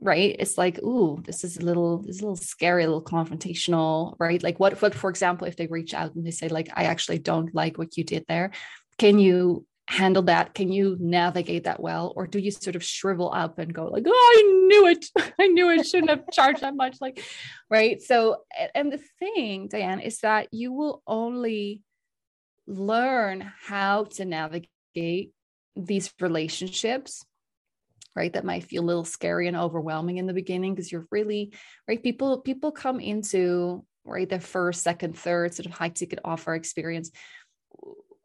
right? 0.00 0.36
It's 0.38 0.58
like 0.58 0.78
ooh 0.82 1.22
this 1.24 1.44
is 1.44 1.58
a 1.58 1.62
little 1.62 1.98
this 1.98 2.16
is 2.16 2.22
a 2.22 2.24
little 2.24 2.36
scary 2.36 2.84
a 2.84 2.86
little 2.86 3.04
confrontational 3.04 4.16
right? 4.18 4.42
Like 4.42 4.58
what 4.58 4.80
what 4.82 4.94
for 4.94 5.10
example 5.10 5.46
if 5.46 5.56
they 5.56 5.66
reach 5.66 5.94
out 5.94 6.14
and 6.14 6.26
they 6.26 6.30
say 6.30 6.48
like 6.48 6.68
i 6.74 6.84
actually 6.84 7.18
don't 7.18 7.54
like 7.54 7.78
what 7.78 7.96
you 7.96 8.04
did 8.04 8.24
there 8.28 8.50
can 8.98 9.18
you 9.18 9.66
handle 9.90 10.22
that? 10.22 10.54
Can 10.54 10.70
you 10.70 10.96
navigate 11.00 11.64
that 11.64 11.80
well? 11.80 12.12
Or 12.14 12.28
do 12.28 12.38
you 12.38 12.52
sort 12.52 12.76
of 12.76 12.84
shrivel 12.84 13.32
up 13.34 13.58
and 13.58 13.74
go 13.74 13.86
like 13.86 14.04
oh 14.06 14.34
i 14.36 14.66
knew 14.68 14.86
it. 14.86 15.04
I 15.40 15.48
knew 15.48 15.68
i 15.68 15.82
shouldn't 15.82 16.10
have 16.10 16.30
charged 16.32 16.60
that 16.60 16.76
much 16.76 16.98
like 17.00 17.24
right? 17.68 18.00
So 18.00 18.44
and 18.74 18.92
the 18.92 19.00
thing 19.18 19.68
diane 19.68 20.00
is 20.00 20.18
that 20.18 20.48
you 20.52 20.72
will 20.72 21.02
only 21.06 21.82
learn 22.66 23.50
how 23.62 24.04
to 24.04 24.24
navigate 24.24 25.32
these 25.74 26.12
relationships 26.20 27.24
right 28.16 28.32
that 28.32 28.44
might 28.44 28.64
feel 28.64 28.82
a 28.82 28.86
little 28.86 29.04
scary 29.04 29.48
and 29.48 29.56
overwhelming 29.56 30.18
in 30.18 30.26
the 30.26 30.32
beginning 30.32 30.74
because 30.74 30.90
you're 30.90 31.06
really 31.10 31.52
right 31.88 32.02
people 32.02 32.40
people 32.40 32.72
come 32.72 33.00
into 33.00 33.84
right 34.04 34.28
their 34.28 34.40
first 34.40 34.82
second 34.82 35.16
third 35.16 35.54
sort 35.54 35.66
of 35.66 35.72
high 35.72 35.88
ticket 35.88 36.18
offer 36.24 36.54
experience 36.54 37.10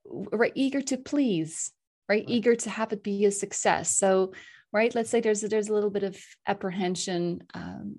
right 0.06 0.54
eager 0.56 0.82
to 0.82 0.98
please 0.98 1.72
right? 2.08 2.24
right. 2.26 2.26
eager 2.28 2.56
to 2.56 2.70
have 2.70 2.94
it 2.94 3.04
be 3.04 3.26
a 3.26 3.32
success. 3.32 3.92
So 3.92 4.34
right 4.72 4.94
let's 4.94 5.10
say 5.10 5.22
there's 5.22 5.42
there's 5.42 5.70
a 5.70 5.74
little 5.74 5.90
bit 5.90 6.04
of 6.04 6.18
apprehension 6.48 7.42
um, 7.54 7.98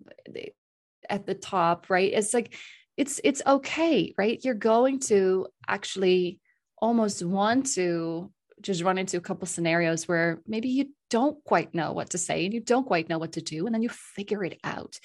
at 1.09 1.27
the 1.27 1.35
top 1.35 1.91
right? 1.91 2.13
It's 2.13 2.35
like 2.35 2.55
it's 2.97 3.21
it's 3.25 3.43
okay 3.47 4.15
right? 4.17 4.41
You're 4.43 4.55
going 4.55 5.01
to 5.01 5.49
actually 5.69 6.41
almost 6.81 7.25
want 7.25 7.73
to 7.75 8.31
just 8.61 8.83
run 8.83 8.99
into 8.99 9.17
a 9.17 9.21
couple 9.21 9.47
scenarios 9.47 10.09
where 10.09 10.41
maybe 10.47 10.69
you 10.69 10.87
don't 11.11 11.43
quite 11.45 11.75
know 11.75 11.93
what 11.93 12.11
to 12.11 12.19
say 12.19 12.45
and 12.45 12.55
you 12.55 12.61
don't 12.61 12.87
quite 12.87 13.09
know 13.09 13.19
what 13.19 13.33
to 13.33 13.43
do 13.43 13.67
and 13.67 13.75
then 13.75 13.83
you 13.83 13.89
figure 13.89 14.45
it 14.45 14.59
out. 14.65 14.99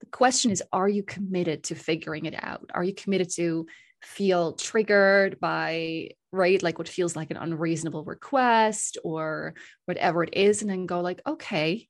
The 0.00 0.06
question 0.06 0.50
is 0.50 0.62
are 0.72 0.88
you 0.88 1.02
committed 1.02 1.64
to 1.64 1.74
figuring 1.74 2.26
it 2.26 2.34
out? 2.36 2.70
Are 2.74 2.84
you 2.84 2.94
committed 2.94 3.30
to 3.36 3.66
feel 4.02 4.52
triggered 4.52 5.40
by 5.40 6.10
right 6.30 6.62
like 6.62 6.78
what 6.78 6.88
feels 6.88 7.16
like 7.16 7.30
an 7.30 7.36
unreasonable 7.36 8.04
request 8.04 8.96
or 9.02 9.54
whatever 9.86 10.22
it 10.22 10.34
is 10.34 10.62
and 10.62 10.70
then 10.70 10.86
go 10.86 11.00
like 11.00 11.20
okay 11.26 11.88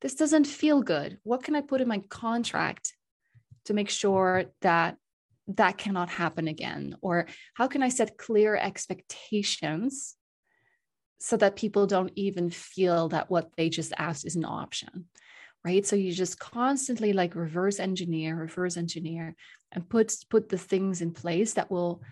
this 0.00 0.14
doesn't 0.14 0.46
feel 0.46 0.82
good. 0.82 1.18
What 1.24 1.42
can 1.42 1.54
i 1.54 1.60
put 1.60 1.80
in 1.80 1.88
my 1.88 2.02
contract 2.08 2.94
to 3.66 3.74
make 3.74 3.90
sure 3.90 4.46
that 4.62 4.96
that 5.48 5.78
cannot 5.78 6.08
happen 6.08 6.48
again? 6.48 6.96
Or 7.02 7.26
how 7.54 7.68
can 7.68 7.82
i 7.82 7.88
set 7.88 8.16
clear 8.16 8.56
expectations 8.56 10.16
so 11.20 11.36
that 11.36 11.56
people 11.56 11.86
don't 11.86 12.12
even 12.16 12.50
feel 12.50 13.08
that 13.10 13.30
what 13.30 13.50
they 13.56 13.68
just 13.68 13.92
asked 13.98 14.26
is 14.26 14.36
an 14.36 14.44
option 14.44 15.06
right? 15.64 15.86
So 15.86 15.96
you 15.96 16.12
just 16.12 16.38
constantly 16.38 17.12
like 17.12 17.34
reverse 17.34 17.80
engineer 17.80 18.36
reverse 18.36 18.76
engineer 18.76 19.34
and 19.72 19.88
put 19.88 20.14
put 20.28 20.48
the 20.48 20.58
things 20.58 21.02
in 21.02 21.12
place 21.12 21.54
that 21.54 21.70
will 21.70 22.02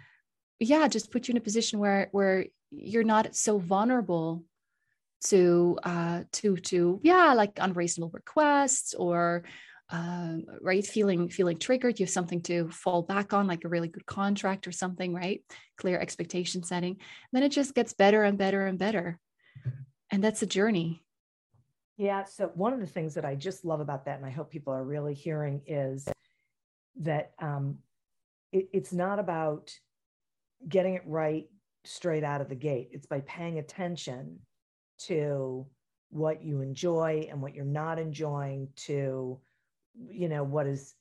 yeah 0.60 0.88
just 0.88 1.10
put 1.10 1.28
you 1.28 1.32
in 1.32 1.38
a 1.38 1.42
position 1.42 1.78
where 1.78 2.08
where 2.12 2.46
you're 2.70 3.04
not 3.04 3.34
so 3.34 3.58
vulnerable 3.58 4.44
to 5.24 5.78
uh 5.82 6.22
to 6.32 6.56
to 6.56 7.00
yeah 7.02 7.32
like 7.34 7.52
unreasonable 7.56 8.10
requests 8.12 8.94
or 8.94 9.42
um, 9.90 10.44
right? 10.60 10.86
Feeling 10.86 11.28
feeling 11.28 11.58
triggered 11.58 11.98
you 11.98 12.06
have 12.06 12.12
something 12.12 12.42
to 12.42 12.68
fall 12.68 13.02
back 13.02 13.32
on 13.32 13.46
like 13.46 13.64
a 13.64 13.68
really 13.68 13.88
good 13.88 14.06
contract 14.06 14.66
or 14.66 14.72
something 14.72 15.14
right? 15.14 15.42
Clear 15.78 15.98
expectation 15.98 16.62
setting. 16.62 16.98
Then 17.32 17.42
it 17.42 17.52
just 17.52 17.74
gets 17.74 17.92
better 17.94 18.22
and 18.22 18.36
better 18.36 18.66
and 18.66 18.78
better. 18.78 19.18
And 20.10 20.22
that's 20.22 20.42
a 20.42 20.46
journey. 20.46 21.02
Yeah 21.96 22.24
so 22.24 22.50
one 22.54 22.72
of 22.72 22.80
the 22.80 22.86
things 22.86 23.14
that 23.14 23.24
i 23.24 23.34
just 23.34 23.64
love 23.64 23.80
about 23.80 24.04
that 24.04 24.18
and 24.18 24.24
i 24.24 24.30
hope 24.30 24.52
people 24.52 24.72
are 24.72 24.84
really 24.84 25.14
hearing 25.14 25.62
is 25.66 26.06
that 27.00 27.32
um, 27.40 27.78
it, 28.52 28.68
it's 28.72 28.92
not 28.92 29.18
about 29.18 29.72
getting 30.68 30.94
it 30.94 31.02
right 31.06 31.46
straight 31.84 32.24
out 32.24 32.40
of 32.40 32.48
the 32.48 32.54
gate. 32.54 32.90
It's 32.92 33.06
by 33.06 33.20
paying 33.20 33.58
attention 33.58 34.40
to 35.00 35.66
what 36.10 36.42
you 36.42 36.60
enjoy 36.60 37.28
and 37.30 37.40
what 37.40 37.54
you're 37.54 37.64
not 37.64 37.98
enjoying 37.98 38.68
to 38.76 39.40
you 40.10 40.28
know 40.28 40.44
what 40.44 40.66
is 40.66 40.94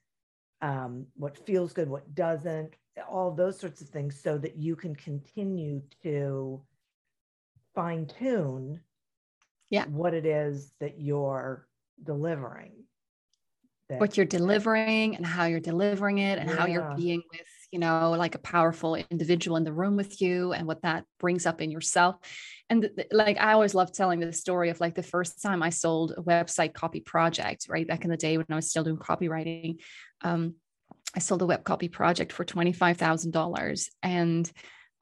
um, 0.62 1.06
what 1.16 1.46
feels 1.46 1.74
good 1.74 1.90
what 1.90 2.16
doesn't 2.16 2.74
all 3.08 3.32
those 3.32 3.60
sorts 3.60 3.82
of 3.82 3.90
things 3.90 4.20
so 4.20 4.38
that 4.38 4.58
you 4.58 4.76
can 4.76 4.96
continue 4.96 5.82
to 6.02 6.62
fine 7.76 8.08
tune 8.08 8.80
yeah 9.70 9.86
what 9.86 10.14
it 10.14 10.26
is 10.26 10.74
that 10.80 11.00
you're 11.00 11.68
delivering 12.04 12.72
that, 13.90 14.00
what 14.00 14.18
you're 14.18 14.26
delivering 14.26 15.16
and 15.16 15.26
how 15.26 15.46
you're 15.46 15.60
delivering 15.60 16.18
it 16.18 16.40
and 16.40 16.50
yeah. 16.50 16.56
how 16.56 16.66
you're 16.66 16.94
being 16.96 17.22
with 17.32 17.42
you 17.72 17.80
know 17.80 18.12
like 18.12 18.36
a 18.36 18.40
powerful 18.40 18.96
individual 18.96 19.58
in 19.58 19.64
the 19.64 19.74
room 19.74 19.96
with 19.96 20.22
you 20.22 20.54
and 20.54 20.68
what 20.68 20.82
that 20.82 21.06
brings 21.20 21.46
up 21.46 21.62
in 21.62 21.72
yourself. 21.72 22.16
And 22.70 22.90
th- 22.96 23.08
like 23.12 23.38
i 23.40 23.54
always 23.54 23.76
love 23.76 23.94
telling 23.94 24.20
the 24.20 24.34
story 24.34 24.70
of 24.70 24.80
like 24.80 24.96
the 24.96 25.04
first 25.04 25.42
time 25.42 25.64
i 25.64 25.70
sold 25.70 26.14
a 26.18 26.22
website 26.22 26.74
copy 26.74 27.00
project 27.00 27.68
right? 27.70 27.88
Back 27.88 28.04
in 28.04 28.10
the 28.10 28.18
day 28.18 28.38
when 28.38 28.46
i 28.50 28.56
was 28.56 28.70
still 28.70 28.84
doing 28.84 28.98
copywriting 28.98 29.78
um, 30.22 30.56
i 31.16 31.20
sold 31.20 31.42
a 31.42 31.46
web 31.46 31.64
copy 31.64 31.88
project 31.88 32.34
for 32.34 32.44
$25000 32.44 33.90
and 34.04 34.52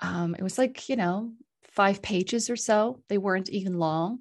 um, 0.01 0.36
it 0.36 0.43
was 0.43 0.57
like 0.57 0.89
you 0.89 0.95
know 0.95 1.31
five 1.75 2.01
pages 2.01 2.50
or 2.50 2.55
so. 2.55 3.01
They 3.10 3.17
weren't 3.17 3.50
even 3.50 3.77
long. 3.77 4.19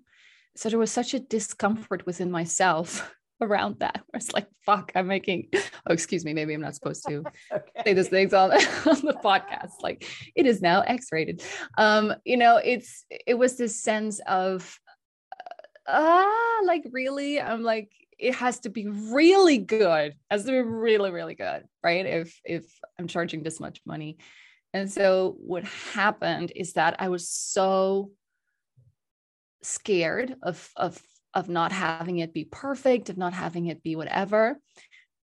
So 0.56 0.68
there 0.68 0.78
was 0.78 0.90
such 0.90 1.14
a 1.14 1.20
discomfort 1.20 2.04
within 2.04 2.30
myself 2.30 3.14
around 3.40 3.78
that. 3.80 4.02
Where 4.06 4.18
it's 4.18 4.32
like, 4.32 4.48
fuck, 4.64 4.92
I'm 4.94 5.06
making, 5.06 5.48
oh, 5.54 5.92
excuse 5.92 6.24
me, 6.24 6.34
maybe 6.34 6.54
I'm 6.54 6.60
not 6.60 6.74
supposed 6.74 7.04
to 7.08 7.24
okay. 7.52 7.82
say 7.84 7.92
those 7.92 8.08
things 8.08 8.32
on, 8.32 8.52
on 8.52 9.00
the 9.02 9.18
podcast. 9.24 9.82
Like 9.82 10.06
it 10.34 10.46
is 10.46 10.62
now 10.62 10.80
X-rated. 10.82 11.42
Um, 11.78 12.14
you 12.24 12.36
know, 12.36 12.56
it's 12.56 13.04
it 13.10 13.34
was 13.34 13.56
this 13.56 13.80
sense 13.80 14.20
of 14.26 14.78
ah, 15.86 16.58
uh, 16.60 16.66
like 16.66 16.84
really, 16.92 17.40
I'm 17.40 17.62
like, 17.62 17.90
it 18.18 18.34
has 18.36 18.60
to 18.60 18.70
be 18.70 18.86
really 18.88 19.58
good, 19.58 20.12
it 20.12 20.16
has 20.30 20.44
to 20.44 20.52
be 20.52 20.60
really, 20.60 21.10
really 21.10 21.34
good, 21.34 21.64
right? 21.82 22.06
If 22.06 22.40
if 22.44 22.64
I'm 22.98 23.08
charging 23.08 23.42
this 23.42 23.60
much 23.60 23.80
money. 23.84 24.18
And 24.72 24.90
so 24.90 25.36
what 25.38 25.64
happened 25.64 26.52
is 26.56 26.72
that 26.72 26.96
I 26.98 27.08
was 27.08 27.28
so 27.28 28.10
scared 29.62 30.36
of 30.42 30.68
of 30.76 31.00
of 31.34 31.48
not 31.48 31.72
having 31.72 32.18
it 32.18 32.32
be 32.32 32.44
perfect, 32.44 33.10
of 33.10 33.16
not 33.16 33.32
having 33.32 33.66
it 33.66 33.82
be 33.82 33.96
whatever, 33.96 34.58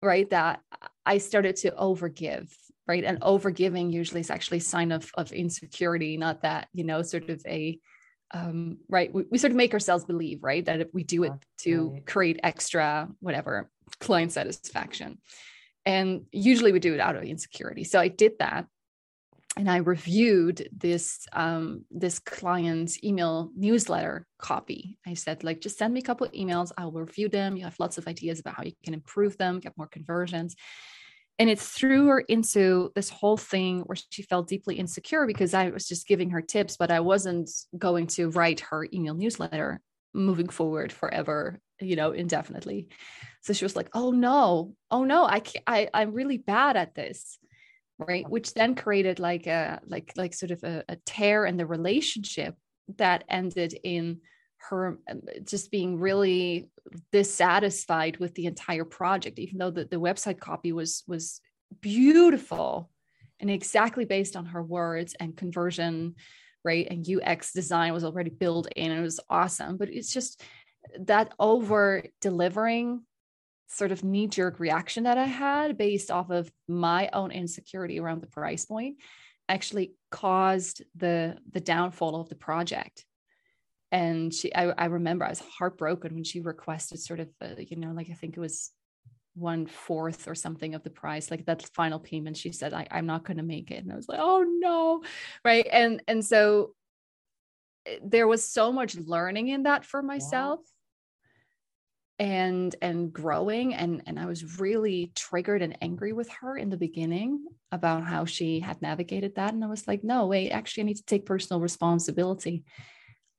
right? 0.03 0.29
That 0.31 0.61
I 1.05 1.19
started 1.19 1.57
to 1.57 1.73
overgive, 1.73 2.51
right? 2.87 3.05
And 3.05 3.21
overgiving 3.21 3.93
usually 3.93 4.21
is 4.21 4.31
actually 4.31 4.59
a 4.59 4.63
sign 4.63 4.93
of, 4.93 5.11
of 5.15 5.33
insecurity, 5.33 6.17
not 6.17 6.43
that, 6.43 6.69
you 6.73 6.85
know, 6.85 7.03
sort 7.03 7.29
of 7.29 7.43
a, 7.47 7.79
um, 8.33 8.79
right. 8.89 9.13
We, 9.13 9.25
we 9.31 9.39
sort 9.39 9.51
of 9.51 9.57
make 9.57 9.75
ourselves 9.75 10.05
believe, 10.05 10.43
right? 10.43 10.65
That 10.65 10.81
if 10.81 10.89
we 10.93 11.05
do 11.05 11.25
it 11.25 11.33
to 11.63 12.01
create 12.07 12.41
extra, 12.43 13.09
whatever, 13.21 13.71
client 14.01 14.33
satisfaction. 14.33 15.19
And 15.85 16.27
usually 16.33 16.73
we 16.73 16.81
do 16.81 16.95
it 16.95 17.01
out 17.01 17.17
of 17.17 17.23
insecurity. 17.23 17.85
So 17.85 18.01
I 18.01 18.09
did 18.09 18.33
that 18.41 18.67
and 19.57 19.71
I 19.71 19.79
reviewed 19.79 20.69
this 20.77 21.27
um, 21.33 21.85
this 21.91 22.19
client's 22.19 23.03
email 23.03 23.51
newsletter 23.57 24.27
copy. 24.39 24.99
I 25.07 25.15
said, 25.15 25.45
like, 25.45 25.61
just 25.61 25.79
send 25.79 25.95
me 25.95 26.01
a 26.01 26.03
couple 26.05 26.29
emails. 26.29 26.73
I'll 26.77 26.93
review 26.93 27.29
them. 27.29 27.57
You 27.57 27.65
have 27.65 27.81
lots 27.81 27.97
of 27.97 28.07
ideas 28.07 28.39
about 28.39 28.55
how 28.55 28.65
you 28.65 28.73
can 28.85 28.93
improve 28.93 29.39
them, 29.39 29.61
get 29.61 29.77
more 29.79 29.89
conversions. 29.89 30.57
And 31.39 31.51
it 31.51 31.59
threw 31.59 32.07
her 32.09 32.21
into 32.21 32.93
this 32.95 33.11
whole 33.11 33.37
thing 33.37 33.81
where 33.81 33.97
she 34.11 34.23
felt 34.23 34.49
deeply 34.49 34.77
insecure 34.77 35.27
because 35.27 35.53
I 35.53 35.69
was 35.69 35.87
just 35.87 36.07
giving 36.07 36.31
her 36.31 36.41
tips, 36.41 36.77
but 36.77 36.91
I 36.91 37.01
wasn't 37.01 37.51
going 37.77 38.07
to 38.09 38.31
write 38.31 38.61
her 38.61 38.87
email 38.93 39.15
newsletter 39.15 39.81
moving 40.15 40.49
forward 40.49 40.93
forever, 40.93 41.61
you 41.81 41.97
know, 41.97 42.13
indefinitely. 42.13 42.89
So 43.43 43.53
she 43.53 43.65
was 43.65 43.77
like, 43.77 43.91
"Oh 43.95 44.11
no, 44.11 44.75
oh 44.91 45.05
no, 45.05 45.25
I 45.25 45.41
can't, 45.41 45.65
I 45.67 45.89
I'm 45.95 46.13
really 46.13 46.39
bad 46.39 46.77
at 46.77 46.95
this." 46.95 47.39
Right 47.99 48.29
which 48.29 48.53
then 48.55 48.75
created 48.75 49.19
like 49.19 49.47
a 49.47 49.81
like 49.87 50.13
like 50.17 50.35
sort 50.35 50.51
of 50.51 50.63
a, 50.65 50.85
a 50.89 50.97
tear 51.07 51.47
in 51.47 51.57
the 51.57 51.67
relationship 51.67 52.55
that 52.99 53.25
ended 53.29 53.79
in 53.85 54.21
her 54.59 54.99
um, 55.11 55.23
just 55.45 55.71
being 55.71 55.99
really 55.99 56.69
dissatisfied 57.13 58.19
with 58.19 58.35
the 58.35 58.47
entire 58.47 58.85
project 58.85 59.39
even 59.39 59.59
though 59.59 59.71
the, 59.71 59.85
the 59.85 59.97
website 59.97 60.39
copy 60.39 60.73
was 60.73 61.05
was 61.07 61.41
beautiful 61.81 62.91
and 63.41 63.51
exactly 63.51 64.05
based 64.05 64.37
on 64.37 64.47
her 64.47 64.63
words 64.63 65.15
and 65.19 65.37
conversion 65.37 66.15
right? 66.67 66.89
And 66.91 67.07
UX 67.09 67.53
design 67.53 67.95
was 67.95 68.05
already 68.05 68.31
built 68.31 68.67
in 68.75 68.91
and 68.91 68.99
it 68.99 69.03
was 69.03 69.21
awesome. 69.31 69.77
But 69.77 69.89
it's 69.89 70.13
just 70.13 70.43
that 70.99 71.33
over 71.39 72.03
delivering 72.21 73.03
sort 73.69 73.93
of 73.93 74.05
knee 74.05 74.27
jerk 74.27 74.61
reaction 74.61 75.05
that 75.05 75.19
I 75.19 75.25
had 75.25 75.77
based 75.77 76.11
off 76.11 76.31
of 76.31 76.51
my 76.69 77.11
own 77.13 77.31
insecurity 77.31 77.99
around 77.99 78.23
the 78.23 78.27
price 78.27 78.65
point 78.65 78.99
actually 79.49 79.95
caused 80.11 80.83
the 80.95 81.37
the 81.51 81.61
downfall 81.61 82.21
of 82.21 82.29
the 82.29 82.35
project. 82.35 83.05
And 83.93 84.35
she 84.35 84.55
I, 84.55 84.65
I 84.71 84.87
remember 84.87 85.25
i 85.25 85.29
was 85.29 85.41
heartbroken 85.41 86.15
when 86.15 86.25
she 86.25 86.41
requested 86.41 87.01
sort 87.01 87.21
of 87.21 87.29
uh, 87.41 87.55
you 87.59 87.77
know 87.77 87.93
like 87.93 88.11
i 88.11 88.15
think 88.15 88.37
it 88.37 88.41
was 88.41 88.73
one 89.35 89.67
fourth 89.67 90.27
or 90.27 90.35
something 90.35 90.75
of 90.75 90.83
the 90.83 90.91
price 90.91 91.31
like 91.31 91.45
that 91.45 91.63
final 91.75 92.01
payment 92.01 92.37
she 92.37 92.51
said 92.51 92.73
I, 92.73 92.89
i'm 92.91 93.07
not 93.07 93.25
going 93.25 93.37
to 93.37 93.43
make 93.43 93.71
it. 93.71 93.85
And 93.85 93.93
i 93.93 93.97
was 93.97 94.09
like 94.09 94.19
oh 94.21 94.45
no. 94.47 95.03
Right? 95.45 95.67
And 95.71 96.03
and 96.09 96.25
so 96.25 96.75
eh, 97.87 97.99
there 98.03 98.27
was 98.27 98.43
so 98.43 98.73
much 98.73 98.97
learning 98.97 99.49
in 99.49 99.65
that 99.65 99.85
for 99.85 100.03
myself 100.03 100.61
and 102.19 102.75
and 102.81 103.13
growing 103.13 103.75
and 103.75 104.03
and 104.07 104.19
i 104.19 104.25
was 104.25 104.59
really 104.59 105.13
triggered 105.15 105.61
and 105.61 105.77
angry 105.83 106.15
with 106.15 106.31
her 106.31 106.57
in 106.57 106.71
the 106.71 106.77
beginning 106.77 107.45
about 107.73 108.05
how 108.05 108.25
she 108.25 108.59
had 108.61 108.81
navigated 108.81 109.35
that 109.35 109.53
and 109.53 109.63
i 109.63 109.67
was 109.67 109.87
like 109.87 110.03
no 110.03 110.27
wait 110.27 110.51
actually 110.51 110.83
i 110.83 110.87
need 110.87 110.97
to 110.97 111.05
take 111.05 111.27
personal 111.27 111.61
responsibility. 111.61 112.65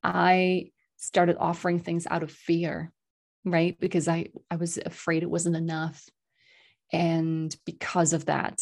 I 0.04 0.72
started 0.98 1.38
offering 1.40 1.80
things 1.80 2.06
out 2.10 2.24
of 2.24 2.32
fear 2.32 2.92
right? 3.46 3.80
Because 3.80 4.08
i 4.08 4.28
i 4.52 4.56
was 4.56 4.78
afraid 4.78 5.24
it 5.24 5.30
wasn't 5.30 5.56
enough 5.56 6.08
and 6.92 7.56
because 7.66 8.14
of 8.14 8.26
that 8.26 8.62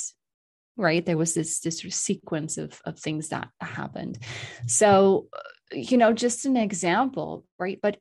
right? 0.77 1.05
There 1.05 1.17
was 1.17 1.34
this 1.34 1.60
this 1.60 1.77
sort 1.79 1.86
of 1.86 1.94
sequence 1.94 2.58
of 2.58 2.82
of 2.86 3.00
things 3.00 3.29
that 3.29 3.50
happened. 3.62 4.20
So 4.67 5.27
you 5.72 5.98
know, 5.98 6.13
just 6.13 6.46
an 6.46 6.58
example, 6.58 7.46
right? 7.58 7.79
But 7.82 7.98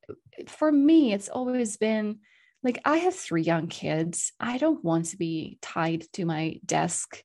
for 0.49 0.71
me, 0.71 1.13
it's 1.13 1.29
always 1.29 1.77
been 1.77 2.19
like 2.63 2.81
I 2.85 2.99
have 2.99 3.15
three 3.15 3.43
young 3.43 3.69
kids. 3.69 4.33
I 4.41 4.59
don't 4.59 4.85
want 4.85 5.07
to 5.07 5.17
be 5.17 5.59
tied 5.61 6.05
to 6.15 6.25
my 6.25 6.61
desk 6.65 7.23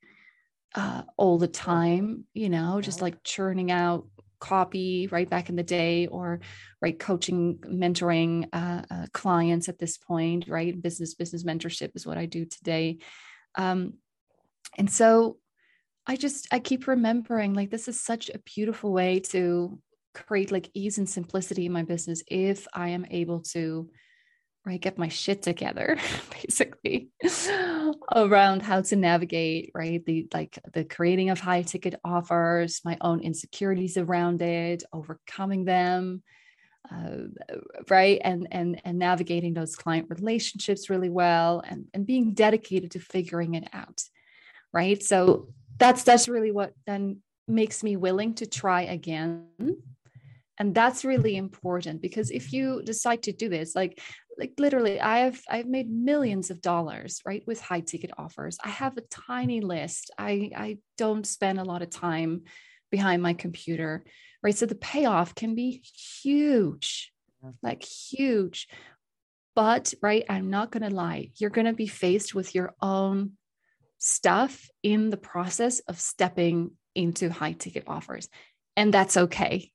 uh, 0.76 1.04
all 1.18 1.38
the 1.38 1.48
time, 1.48 2.26
you 2.34 2.50
know, 2.50 2.82
just 2.82 3.02
like 3.02 3.24
churning 3.24 3.72
out 3.72 4.08
copy 4.40 5.08
right 5.08 5.30
back 5.30 5.50
in 5.50 5.58
the 5.58 5.64
day 5.64 6.08
or 6.08 6.40
right 6.82 6.98
coaching 6.98 7.58
mentoring 7.58 8.48
uh, 8.54 8.82
uh, 8.90 9.06
clients 9.14 9.68
at 9.68 9.80
this 9.80 9.98
point 9.98 10.48
right? 10.48 10.82
Business 10.82 11.14
business 11.14 11.44
mentorship 11.44 11.92
is 11.96 12.08
what 12.08 12.18
i 12.18 12.26
do 12.26 12.46
today. 12.46 13.00
Um, 13.56 13.96
and 14.78 14.92
so 14.92 15.38
i 16.08 16.16
just 16.16 16.48
i 16.52 16.60
keep 16.60 16.88
remembering 16.88 17.54
like 17.54 17.70
this 17.70 17.88
is 17.88 18.00
such 18.00 18.30
a 18.30 18.40
beautiful 18.40 18.92
way 18.92 19.20
to 19.20 19.80
create 20.14 20.52
like 20.52 20.70
ease 20.74 20.98
and 20.98 21.10
simplicity 21.10 21.66
in 21.66 21.72
my 21.72 21.84
business 21.84 22.24
if 22.28 22.68
I 22.74 22.90
am 22.90 23.06
able 23.10 23.42
to 23.54 23.90
right 24.66 24.82
get 24.82 24.98
my 24.98 25.08
shit 25.08 25.42
together 25.42 25.98
basically 26.32 27.10
around 28.14 28.62
how 28.62 28.82
to 28.82 28.96
navigate 28.96 29.72
right 29.74 30.06
the 30.06 30.28
like 30.34 30.60
the 30.74 30.84
creating 30.84 31.30
of 31.30 31.40
high 31.40 31.62
ticket 31.62 31.96
offers 32.04 32.82
my 32.84 32.98
own 33.02 33.22
insecurities 33.22 33.98
around 33.98 34.42
it 34.42 34.84
overcoming 34.92 35.64
them 35.64 36.22
uh, 36.92 37.18
right 37.90 38.20
and 38.24 38.48
and 38.52 38.82
and 38.84 39.00
navigating 39.00 39.54
those 39.54 39.76
client 39.76 40.08
relationships 40.10 40.90
really 40.90 41.10
well 41.10 41.64
and 41.66 41.86
and 41.94 42.06
being 42.06 42.34
dedicated 42.34 42.92
to 42.92 43.00
figuring 43.00 43.54
it 43.54 43.68
out 43.74 44.02
right? 44.74 45.02
So 45.02 45.50
that's 45.78 46.04
that's 46.04 46.28
really 46.28 46.52
what 46.52 46.74
then 46.86 47.22
makes 47.48 47.84
me 47.84 47.96
willing 47.96 48.36
to 48.36 48.46
try 48.46 48.84
again. 48.84 49.48
And 50.58 50.76
that's 50.76 51.06
really 51.06 51.36
important 51.38 52.02
because 52.02 52.32
if 52.32 52.52
you 52.54 52.82
decide 52.84 53.24
to 53.24 53.32
do 53.32 53.48
this 53.50 53.76
like 53.76 54.02
like 54.38 54.54
literally 54.58 55.00
i 55.00 55.20
have 55.20 55.40
i've 55.50 55.68
made 55.68 55.90
millions 55.90 56.50
of 56.50 56.62
dollars 56.62 57.22
right 57.26 57.44
with 57.48 57.62
high 57.62 57.80
ticket 57.80 58.12
offers. 58.18 58.58
I 58.64 58.70
have 58.70 58.98
a 58.98 59.02
tiny 59.02 59.62
list. 59.62 60.12
I 60.18 60.52
i 60.56 60.78
don't 60.98 61.26
spend 61.26 61.60
a 61.60 61.64
lot 61.64 61.82
of 61.82 61.90
time 61.90 62.44
behind 62.92 63.22
my 63.22 63.34
computer 63.34 64.04
right? 64.42 64.56
So 64.56 64.66
the 64.66 64.76
payoff 64.76 65.36
can 65.36 65.56
be 65.56 65.84
huge 65.94 67.12
like 67.62 67.84
huge. 67.84 68.68
But 69.56 69.94
right 70.02 70.24
i'm 70.30 70.50
not 70.50 70.72
going 70.72 70.88
to 70.88 70.96
lie 70.96 71.32
you're 71.36 71.50
going 71.50 71.66
to 71.66 71.74
be 71.74 71.88
faced 71.88 72.34
with 72.34 72.56
your 72.56 72.74
own 72.82 73.34
stuff 74.00 74.70
in 74.82 75.10
the 75.10 75.18
process 75.18 75.80
of 75.82 76.00
stepping 76.00 76.72
into 76.96 77.30
high 77.30 77.54
ticket 77.54 77.84
offers 77.88 78.28
and 78.76 78.94
that's 78.94 79.16
okay 79.16 79.72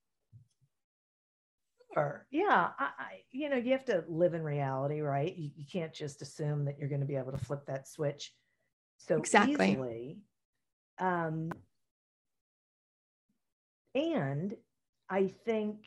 Sure. 1.95 2.27
Yeah. 2.33 2.71
I, 2.77 2.85
I, 2.99 3.11
you 3.31 3.49
know, 3.49 3.57
you 3.57 3.71
have 3.71 3.85
to 3.85 4.03
live 4.09 4.35
in 4.35 4.43
reality, 4.43 5.01
right? 5.01 5.33
You, 5.37 5.51
you 5.55 5.65
can't 5.73 5.95
just 5.95 6.23
assume 6.23 6.65
that 6.65 6.77
you're 6.77 6.89
going 6.89 7.03
to 7.03 7.07
be 7.07 7.15
able 7.15 7.31
to 7.31 7.39
flip 7.39 7.67
that 7.67 7.87
switch 7.87 8.33
so 8.99 9.17
exactly. 9.17 9.71
easily. 9.71 10.19
Um, 10.99 11.53
and 13.95 14.57
I 15.09 15.29
think 15.45 15.87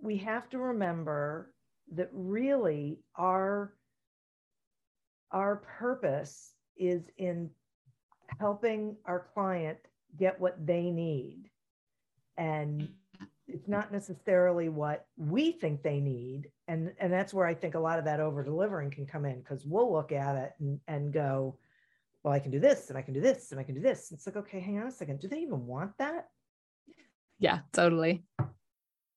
we 0.00 0.18
have 0.18 0.48
to 0.50 0.58
remember 0.58 1.52
that 1.92 2.10
really 2.12 3.00
our 3.16 3.74
our 5.30 5.56
purpose 5.56 6.53
is 6.76 7.02
in 7.18 7.50
helping 8.38 8.96
our 9.04 9.26
client 9.34 9.78
get 10.18 10.40
what 10.40 10.66
they 10.66 10.90
need. 10.90 11.50
And 12.36 12.88
it's 13.46 13.68
not 13.68 13.92
necessarily 13.92 14.68
what 14.68 15.06
we 15.16 15.52
think 15.52 15.82
they 15.82 16.00
need. 16.00 16.50
And 16.68 16.92
and 16.98 17.12
that's 17.12 17.34
where 17.34 17.46
i 17.46 17.52
think 17.52 17.74
a 17.74 17.78
lot 17.78 17.98
of 17.98 18.06
that 18.06 18.20
over 18.20 18.42
delivering 18.42 18.90
can 18.90 19.06
come 19.06 19.26
in 19.26 19.40
because 19.40 19.66
we'll 19.66 19.92
look 19.92 20.12
at 20.12 20.34
it 20.34 20.52
and, 20.60 20.80
and 20.88 21.12
go 21.12 21.58
well 22.22 22.32
i 22.32 22.38
can 22.38 22.50
do 22.50 22.58
this 22.58 22.88
and 22.88 22.96
i 22.96 23.02
can 23.02 23.12
do 23.12 23.20
this 23.20 23.50
and 23.50 23.60
i 23.60 23.62
can 23.62 23.74
do 23.74 23.82
this. 23.82 24.12
It's 24.12 24.26
like 24.26 24.36
okay 24.36 24.60
hang 24.60 24.78
on 24.78 24.86
a 24.86 24.90
second. 24.90 25.20
Do 25.20 25.28
they 25.28 25.40
even 25.40 25.66
want 25.66 25.92
that? 25.98 26.28
Yeah 27.38 27.60
totally 27.72 28.24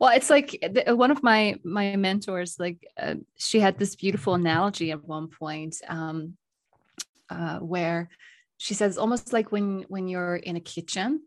Well 0.00 0.10
it's 0.16 0.30
like 0.30 0.58
the, 0.62 0.96
one 0.96 1.12
of 1.12 1.22
my 1.22 1.56
my 1.62 1.94
mentors 1.94 2.56
like 2.58 2.84
uh, 3.00 3.14
she 3.36 3.60
had 3.60 3.78
this 3.78 3.94
beautiful 3.94 4.34
analogy 4.34 4.90
at 4.90 5.04
one 5.04 5.28
point 5.28 5.76
um, 5.88 6.36
uh, 7.28 7.58
where 7.58 8.08
she 8.56 8.74
says 8.74 8.98
almost 8.98 9.32
like 9.32 9.52
when 9.52 9.84
when 9.88 10.08
you're 10.08 10.36
in 10.36 10.56
a 10.56 10.60
kitchen 10.60 11.20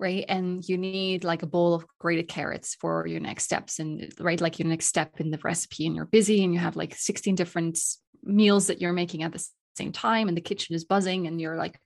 right? 0.00 0.24
And 0.28 0.66
you 0.66 0.78
need 0.78 1.24
like 1.24 1.42
a 1.42 1.46
bowl 1.46 1.74
of 1.74 1.84
grated 1.98 2.26
carrots 2.26 2.74
for 2.74 3.06
your 3.06 3.20
next 3.20 3.44
steps 3.44 3.78
and 3.78 4.12
right? 4.18 4.40
Like 4.40 4.58
your 4.58 4.66
next 4.66 4.86
step 4.86 5.20
in 5.20 5.30
the 5.30 5.38
recipe 5.44 5.86
and 5.86 5.94
you're 5.94 6.06
busy 6.06 6.42
and 6.42 6.54
you 6.54 6.58
have 6.58 6.74
like 6.74 6.94
16 6.94 7.34
different 7.34 7.78
meals 8.24 8.68
that 8.68 8.80
you're 8.80 8.94
making 8.94 9.22
at 9.22 9.32
the 9.32 9.46
same 9.76 9.92
time 9.92 10.28
and 10.28 10.36
the 10.36 10.40
kitchen 10.42 10.74
is 10.74 10.84
buzzing 10.84 11.26
and 11.26 11.40
you're 11.40 11.56
like 11.56 11.78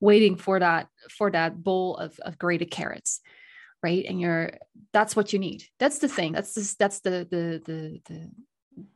waiting 0.00 0.36
for 0.36 0.58
that 0.58 0.88
for 1.10 1.30
that 1.30 1.62
bowl 1.62 1.96
of, 1.96 2.18
of 2.20 2.38
grated 2.38 2.70
carrots 2.70 3.20
right? 3.82 4.04
And 4.08 4.20
you're 4.20 4.52
that's 4.92 5.16
what 5.16 5.32
you 5.32 5.38
need. 5.38 5.64
That's 5.78 5.98
the 5.98 6.08
thing. 6.08 6.32
That's 6.32 6.54
the 6.54 6.76
that's 6.78 7.00
the 7.00 7.26
the 7.30 7.62
the, 7.64 8.00
the 8.06 8.30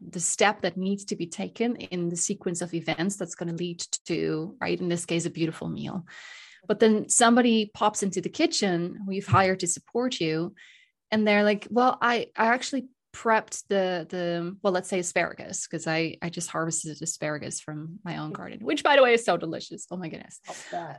the 0.08 0.20
step 0.20 0.62
that 0.62 0.76
needs 0.76 1.04
to 1.06 1.16
be 1.16 1.26
taken 1.26 1.76
in 1.76 2.08
the 2.08 2.16
sequence 2.16 2.62
of 2.62 2.72
events 2.72 3.16
that's 3.16 3.34
going 3.34 3.50
to 3.50 3.62
lead 3.62 3.80
to 4.06 4.56
right 4.60 4.80
in 4.80 4.88
this 4.88 5.04
case 5.04 5.26
a 5.26 5.30
beautiful 5.30 5.68
meal. 5.68 6.06
But 6.66 6.80
then 6.80 7.08
somebody 7.08 7.70
pops 7.74 8.02
into 8.02 8.20
the 8.20 8.28
kitchen 8.28 8.98
who 9.04 9.12
you've 9.12 9.26
hired 9.26 9.60
to 9.60 9.66
support 9.66 10.20
you 10.20 10.54
and 11.10 11.26
they're 11.26 11.44
like 11.44 11.66
well 11.70 11.98
i 12.00 12.26
i 12.36 12.46
actually 12.46 12.86
prepped 13.14 13.62
the 13.68 14.06
the 14.10 14.56
well 14.62 14.72
let's 14.72 14.88
say 14.88 14.98
asparagus 14.98 15.66
because 15.66 15.86
i 15.86 16.16
i 16.20 16.28
just 16.28 16.50
harvested 16.50 17.00
asparagus 17.00 17.60
from 17.60 17.98
my 18.04 18.18
own 18.18 18.32
garden 18.32 18.58
which 18.60 18.82
by 18.82 18.96
the 18.96 19.02
way 19.02 19.14
is 19.14 19.24
so 19.24 19.36
delicious. 19.36 19.86
Oh 19.90 19.96
my 19.96 20.08
goodness. 20.08 20.40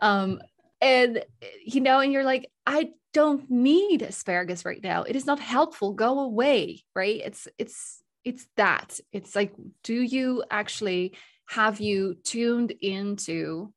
Um 0.01 0.39
and 0.81 1.17
eh, 1.17 1.47
you 1.65 1.81
know 1.81 1.99
and 1.99 2.11
you're 2.11 2.23
like 2.23 2.49
i 2.65 2.89
don't 3.13 3.49
need 3.49 4.01
asparagus 4.01 4.65
right 4.65 4.83
now 4.83 5.03
it 5.03 5.15
is 5.15 5.25
not 5.25 5.39
helpful 5.39 5.93
go 5.93 6.19
away 6.19 6.83
right 6.95 7.21
it's 7.23 7.47
it's 7.57 8.03
it's 8.23 8.47
that 8.57 8.99
it's 9.11 9.35
like 9.35 9.53
do 9.83 9.93
you 9.93 10.43
actually 10.51 11.15
have 11.47 11.79
you 11.79 12.15
tuned 12.23 12.71
into 12.71 13.73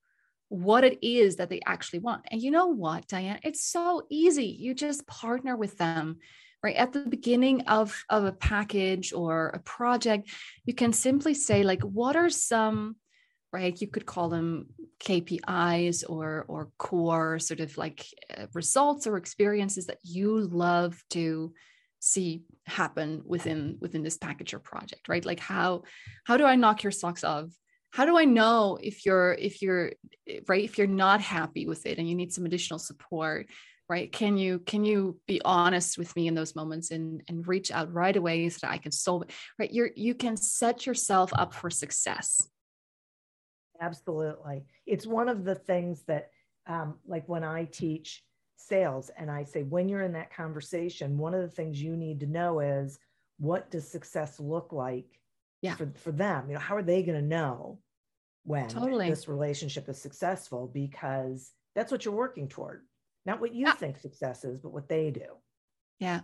what 0.51 0.83
it 0.83 0.99
is 1.01 1.37
that 1.37 1.49
they 1.49 1.61
actually 1.65 2.01
want. 2.01 2.25
And 2.31 2.43
you 2.43 2.51
know 2.51 2.67
what, 2.67 3.07
Diane? 3.07 3.39
It's 3.45 3.65
so 3.65 4.03
easy. 4.11 4.47
You 4.47 4.75
just 4.75 5.07
partner 5.07 5.57
with 5.57 5.79
them. 5.79 6.19
Right 6.63 6.77
at 6.77 6.93
the 6.93 7.01
beginning 7.01 7.63
of, 7.63 8.05
of 8.11 8.25
a 8.25 8.33
package 8.33 9.15
or 9.15 9.49
a 9.49 9.61
project, 9.61 10.29
you 10.67 10.75
can 10.75 10.93
simply 10.93 11.33
say, 11.33 11.63
like, 11.63 11.81
what 11.81 12.17
are 12.17 12.29
some 12.29 12.97
right? 13.53 13.81
You 13.81 13.89
could 13.89 14.07
call 14.07 14.29
them 14.29 14.67
kpis 15.01 16.05
or 16.09 16.45
or 16.47 16.71
core 16.79 17.39
sort 17.39 17.61
of 17.61 17.77
like 17.79 18.07
uh, 18.37 18.47
results 18.53 19.07
or 19.07 19.17
experiences 19.17 19.87
that 19.87 19.99
you 20.03 20.41
love 20.41 21.03
to 21.09 21.55
see 22.01 22.43
happen 22.67 23.23
within 23.25 23.79
within 23.81 24.03
this 24.03 24.19
package 24.19 24.55
or 24.55 24.59
project 24.59 25.09
right? 25.09 25.25
Like 25.25 25.41
how 25.41 25.83
how 26.25 26.37
do 26.37 26.45
i 26.45 26.57
knock 26.57 26.83
your 26.83 26.93
socks 26.93 27.25
off? 27.25 27.47
How 27.91 28.05
do 28.05 28.17
i 28.17 28.25
know 28.25 28.79
if 28.81 29.05
you're 29.05 29.33
if 29.33 29.63
you're 29.63 29.93
right? 30.47 30.65
If 30.65 30.79
you're 30.79 30.87
not 30.87 31.21
happy 31.21 31.67
with 31.67 31.87
it 31.87 31.99
and 31.99 32.09
you 32.09 32.15
need 32.15 32.33
some 32.33 32.47
additional 32.47 32.79
support 32.79 33.47
right? 33.89 34.13
Can 34.13 34.39
you 34.39 34.61
can 34.61 34.85
you 34.85 35.19
be 35.27 35.43
honest 35.45 35.99
with 35.99 36.15
me 36.15 36.29
in 36.29 36.35
those 36.35 36.55
moments 36.55 36.93
and 36.93 37.23
and 37.29 37.49
reach 37.49 37.73
out 37.73 37.93
right 37.93 38.17
away 38.17 38.49
so 38.49 38.59
that 38.63 38.71
i 38.71 38.79
can 38.79 38.93
solve 38.93 39.23
it? 39.23 39.33
Right? 39.59 39.73
You're 39.73 39.91
you 39.97 40.15
can 40.15 40.37
set 40.37 40.87
yourself 40.87 41.33
up 41.35 41.55
for 41.55 41.71
success 41.71 42.49
absolutely 43.81 44.63
it's 44.87 45.07
one 45.07 45.29
of 45.29 45.45
the 45.45 45.55
things 45.55 46.03
that 46.03 46.31
um, 46.67 46.95
like 47.07 47.29
when 47.29 47.45
i 47.45 47.65
teach 47.65 48.23
sales 48.57 49.11
and 49.17 49.31
i 49.31 49.43
say 49.43 49.63
when 49.63 49.89
you're 49.89 50.03
in 50.03 50.13
that 50.13 50.35
conversation 50.35 51.19
one 51.19 51.35
of 51.35 51.43
the 51.43 51.49
things 51.49 51.83
you 51.83 51.97
need 51.97 52.21
to 52.21 52.27
know 52.27 52.61
is 52.61 52.99
what 53.39 53.71
does 53.71 53.89
success 53.89 54.39
look 54.39 54.73
like 54.73 55.21
yeah. 55.63 55.75
for, 55.75 55.91
for 55.97 56.13
them 56.13 56.49
you 56.49 56.55
know 56.55 56.61
how 56.61 56.77
are 56.77 56.83
they 56.83 57.03
going 57.03 57.19
to 57.19 57.27
know 57.27 57.79
when 58.45 58.69
totally. 58.69 59.09
this 59.09 59.29
relationship 59.29 59.89
is 59.89 60.01
successful 60.01 60.71
because 60.73 61.53
that's 61.75 61.91
what 61.91 62.05
you're 62.05 62.15
working 62.15 62.49
toward 62.49 62.83
not 63.25 63.41
what 63.41 63.55
you 63.55 63.67
yeah. 63.67 63.73
think 63.73 63.99
success 63.99 64.45
is 64.45 64.59
but 64.59 64.73
what 64.73 64.89
they 64.89 65.11
do 65.11 65.27
yeah 65.99 66.21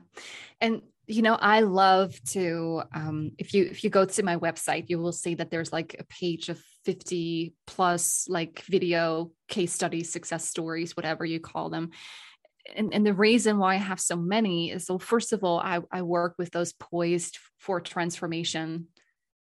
and 0.61 0.83
you 1.07 1.23
know 1.23 1.35
i 1.35 1.61
love 1.61 2.15
to 2.25 2.83
um, 2.95 3.31
if 3.39 3.55
you 3.55 3.65
if 3.65 3.85
you 3.85 3.91
go 3.91 4.05
to 4.05 4.23
my 4.23 4.37
website 4.37 4.87
you 4.89 4.99
will 4.99 5.13
see 5.13 5.35
that 5.35 5.51
there's 5.51 5.73
like 5.73 5.97
a 5.99 6.05
page 6.05 6.49
of 6.49 6.61
50 6.87 7.53
plus 7.67 8.29
like 8.29 8.61
video 8.61 9.33
case 9.49 9.73
studies 9.73 10.13
success 10.13 10.47
stories 10.47 10.97
whatever 10.97 11.25
you 11.25 11.41
call 11.41 11.69
them. 11.69 11.91
And, 12.75 12.95
and 12.95 13.05
the 13.05 13.13
reason 13.13 13.59
why 13.59 13.75
I 13.75 13.79
have 13.79 14.01
so 14.01 14.17
many 14.17 14.71
is 14.71 14.87
so 14.87 14.99
first 14.99 15.33
of 15.33 15.45
all, 15.45 15.59
I, 15.59 15.81
I 15.93 16.03
work 16.03 16.35
with 16.39 16.51
those 16.53 16.73
poised 16.73 17.39
for 17.59 17.81
transformation 17.81 18.87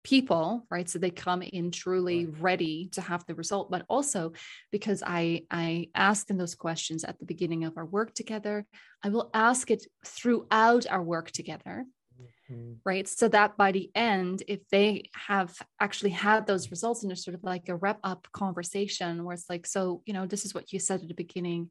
people 0.03 0.65
right? 0.69 0.89
So 0.89 0.99
they 0.99 1.09
come 1.09 1.41
in 1.41 1.71
truly 1.71 2.25
ready 2.25 2.89
to 2.93 3.01
have 3.01 3.25
the 3.25 3.35
result 3.35 3.71
but 3.71 3.85
also 3.89 4.33
because 4.71 5.01
i 5.05 5.43
i 5.49 5.87
ask 5.95 6.27
them 6.27 6.37
those 6.37 6.55
questions 6.55 7.03
at 7.03 7.19
the 7.19 7.25
beginning 7.25 7.63
of 7.63 7.77
our 7.77 7.85
work 7.85 8.13
together 8.13 8.65
i 9.03 9.09
will 9.09 9.29
ask 9.33 9.71
it 9.71 9.85
throughout 10.05 10.85
our 10.89 11.01
work 11.01 11.31
together 11.31 11.85
mm-hmm. 12.51 12.73
right? 12.85 13.07
So 13.07 13.27
that 13.29 13.57
by 13.57 13.71
the 13.71 13.89
end 13.95 14.43
if 14.47 14.67
they 14.69 15.09
have 15.15 15.55
actually 15.79 16.11
had 16.11 16.45
those 16.45 16.71
results 16.71 17.01
and 17.01 17.09
there's 17.09 17.23
sort 17.23 17.35
of 17.35 17.43
like 17.43 17.69
a 17.69 17.75
wrap 17.75 17.99
up 18.03 18.27
conversation 18.31 19.23
where 19.23 19.33
it's 19.33 19.49
like 19.49 19.65
so 19.65 20.01
you 20.05 20.13
know 20.13 20.25
this 20.25 20.45
is 20.45 20.53
what 20.53 20.71
you 20.71 20.79
said 20.79 21.01
at 21.01 21.07
the 21.07 21.13
beginning 21.13 21.69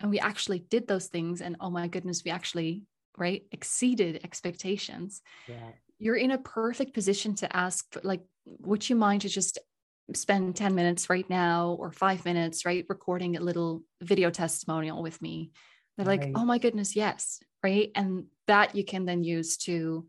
and 0.00 0.10
we 0.10 0.20
actually 0.20 0.60
did 0.70 0.86
those 0.86 1.06
things 1.06 1.40
and 1.40 1.56
oh 1.60 1.70
my 1.70 1.88
goodness 1.88 2.22
we 2.24 2.30
actually 2.30 2.82
right 3.16 3.42
exceeded 3.52 4.20
expectations. 4.24 5.22
Yeah 5.48 5.72
you're 5.98 6.16
in 6.16 6.30
a 6.30 6.38
perfect 6.38 6.94
position 6.94 7.34
to 7.36 7.56
ask 7.56 7.84
like 8.02 8.22
would 8.46 8.88
you 8.88 8.96
mind 8.96 9.22
to 9.22 9.28
just 9.28 9.58
spend 10.14 10.56
10 10.56 10.74
minutes 10.74 11.10
right 11.10 11.28
now 11.28 11.76
or 11.78 11.92
five 11.92 12.24
minutes 12.24 12.64
right 12.64 12.86
recording 12.88 13.36
a 13.36 13.40
little 13.40 13.82
video 14.00 14.30
testimonial 14.30 15.02
with 15.02 15.20
me? 15.20 15.50
They're 15.96 16.06
right. 16.06 16.20
like 16.20 16.32
oh 16.34 16.44
my 16.44 16.58
goodness 16.58 16.96
yes 16.96 17.40
right? 17.62 17.90
And 17.94 18.26
that 18.46 18.74
you 18.74 18.84
can 18.84 19.04
then 19.04 19.24
use 19.24 19.56
to 19.58 20.06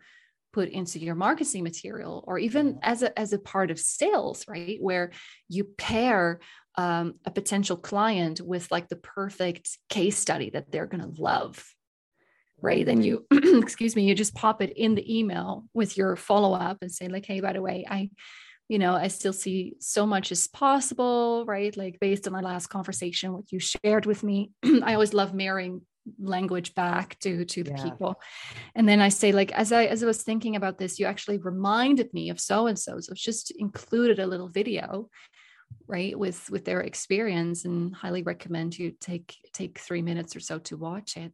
put 0.54 0.69
into 0.69 0.99
your 0.99 1.15
marketing 1.15 1.63
material 1.63 2.23
or 2.28 2.39
even 2.39 2.80
as 2.82 3.04
a 3.04 3.17
as 3.19 3.34
a 3.34 3.39
part 3.39 3.71
of 3.71 3.80
sales 3.80 4.45
right? 4.47 4.78
Where 4.80 5.12
you 5.47 5.63
pair 5.63 6.39
um, 6.75 7.15
a 7.25 7.32
potential 7.32 7.75
client 7.75 8.39
with 8.39 8.71
like 8.71 8.88
the 8.88 8.95
perfect 8.95 9.78
case 9.89 10.17
study 10.17 10.52
that 10.52 10.71
they're 10.71 10.86
going 10.86 11.04
to 11.04 11.21
love 11.21 11.63
right? 12.62 12.86
Then 12.86 13.02
you 13.02 13.26
excuse 13.32 13.95
me 13.95 14.04
you 14.04 14.15
just 14.15 14.36
pop 14.36 14.62
it 14.62 14.74
in 14.76 14.95
the 14.95 15.17
email 15.17 15.65
with 15.74 15.98
your 15.98 16.15
follow 16.15 16.54
up 16.54 16.78
and 16.82 16.91
say 16.91 17.08
like 17.08 17.26
hey 17.26 17.39
by 17.41 17.54
the 17.54 17.62
way 17.62 17.86
i 17.89 18.10
you 18.67 18.80
know 18.80 18.93
i 18.95 19.08
still 19.08 19.34
see 19.34 19.76
so 19.80 20.06
much 20.06 20.32
as 20.32 20.48
possible 20.48 21.45
right? 21.45 21.76
Like 21.76 22.00
based 22.00 22.28
on 22.28 22.36
our 22.36 22.41
last 22.41 22.67
conversation 22.67 23.34
what 23.34 23.52
you 23.52 23.60
shared 23.60 24.06
with 24.06 24.24
me 24.24 24.52
i 24.84 24.93
always 24.93 25.13
love 25.13 25.34
mirroring 25.34 25.82
language 26.19 26.74
back 26.76 27.19
to 27.19 27.45
to 27.45 27.63
the 27.63 27.72
yeah. 27.72 27.84
people. 27.84 28.19
And 28.76 28.88
then 28.88 29.02
i 29.02 29.10
say 29.10 29.32
like 29.32 29.52
as 29.52 29.72
i 29.72 29.86
as 29.86 30.02
i 30.04 30.06
was 30.06 30.24
thinking 30.24 30.56
about 30.56 30.78
this 30.78 31.00
you 31.00 31.06
actually 31.06 31.38
reminded 31.38 32.13
me 32.13 32.30
of 32.30 32.39
so 32.39 32.67
and 32.67 32.80
so 32.80 33.00
so 33.00 33.12
it's 33.12 33.22
just 33.22 33.52
included 33.52 34.19
a 34.19 34.28
little 34.28 34.50
video 34.50 35.10
right 35.88 36.17
with 36.17 36.50
with 36.50 36.65
their 36.65 36.82
experience 36.82 37.65
and 37.65 37.95
highly 37.95 38.24
recommend 38.24 38.78
you 38.78 38.91
take 39.00 39.36
take 39.54 39.80
three 39.80 40.02
minutes 40.02 40.36
or 40.36 40.39
so 40.39 40.60
to 40.60 40.78
watch 40.78 41.17
it 41.17 41.34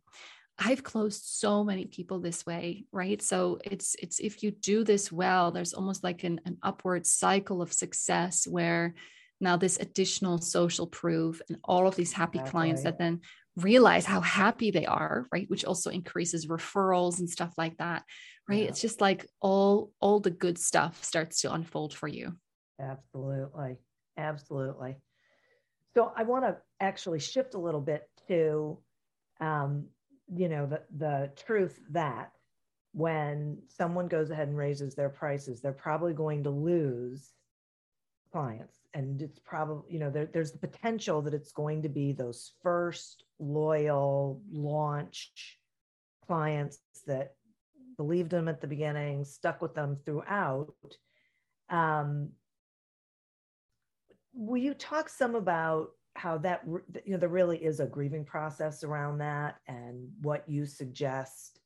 I've 0.58 0.84
closed 0.84 1.24
so 1.26 1.64
many 1.64 1.86
people 1.86 2.20
this 2.20 2.46
way, 2.46 2.86
right? 2.92 3.22
So 3.22 3.60
it's 3.64 3.96
it's 4.02 4.20
if 4.20 4.42
you 4.42 4.52
do 4.52 4.84
this 4.84 5.12
well, 5.12 5.52
there's 5.52 5.74
almost 5.74 6.04
like 6.04 6.24
an, 6.24 6.40
an 6.46 6.58
upward 6.64 7.06
cycle 7.06 7.62
of 7.62 7.74
success 7.74 8.48
where 8.48 8.94
now 9.42 9.58
this 9.58 9.78
additional 9.78 10.40
social 10.40 10.88
proof 10.88 11.42
and 11.50 11.58
all 11.64 11.88
of 11.88 11.96
these 11.96 12.14
happy 12.14 12.40
exactly. 12.40 12.52
clients 12.52 12.84
that 12.84 12.98
then 12.98 13.20
realize 13.58 14.06
how 14.06 14.22
happy 14.22 14.72
they 14.72 14.86
are, 14.86 15.28
right? 15.32 15.50
Which 15.50 15.66
also 15.66 15.90
increases 15.90 16.48
referrals 16.48 17.20
and 17.20 17.30
stuff 17.30 17.54
like 17.58 17.78
that, 17.78 18.04
right? 18.48 18.64
Yeah. 18.64 18.70
It's 18.70 18.82
just 18.82 19.02
like 19.02 19.28
all 19.42 19.92
all 20.00 20.22
the 20.22 20.32
good 20.32 20.58
stuff 20.58 21.04
starts 21.04 21.42
to 21.42 21.54
unfold 21.54 21.94
for 21.94 22.08
you. 22.08 22.34
Absolutely. 22.80 23.78
Absolutely. 24.18 24.96
So 25.96 26.12
I 26.16 26.24
want 26.24 26.46
to 26.46 26.58
actually 26.80 27.20
shift 27.20 27.56
a 27.56 27.60
little 27.60 27.82
bit 27.82 28.04
to 28.28 28.80
um, 29.40 29.88
you 30.34 30.50
know 30.50 30.66
the 30.66 30.82
the 30.98 31.32
truth 31.36 31.80
that 31.92 32.32
when 32.94 33.58
someone 33.68 34.08
goes 34.08 34.30
ahead 34.30 34.48
and 34.48 34.58
raises 34.58 34.96
their 34.96 35.10
prices 35.10 35.62
they're 35.62 35.72
probably 35.72 36.14
going 36.14 36.44
to 36.44 36.50
lose 36.50 37.34
clients. 38.36 38.80
And 38.94 39.22
it's 39.22 39.40
probably 39.40 39.94
you 39.94 40.00
know 40.00 40.10
there, 40.10 40.26
there's 40.26 40.52
the 40.52 40.58
potential 40.58 41.22
that 41.22 41.34
it's 41.34 41.54
going 41.54 41.82
to 41.84 41.90
be 41.90 42.12
those 42.12 42.52
first 42.62 43.24
loyal 43.40 44.42
launch 44.52 45.58
clients 46.28 46.80
that 47.08 47.36
believed 47.96 48.30
them 48.30 48.50
at 48.50 48.60
the 48.60 48.68
beginning 48.68 49.24
stuck 49.24 49.62
with 49.62 49.74
them 49.74 49.98
throughout. 50.04 50.74
Um, 51.70 52.32
will 54.34 54.62
you 54.62 54.74
talk 54.74 55.08
some 55.08 55.36
about 55.36 55.92
how 56.16 56.38
that 56.38 56.64
you 56.66 57.12
know 57.12 57.18
there 57.18 57.30
really 57.30 57.58
is 57.58 57.80
a 57.80 57.86
grieving 57.86 58.24
process 58.24 58.84
around 58.84 59.18
that 59.20 59.58
and 59.68 60.10
what 60.22 60.48
you 60.48 60.66
suggest 60.66 61.60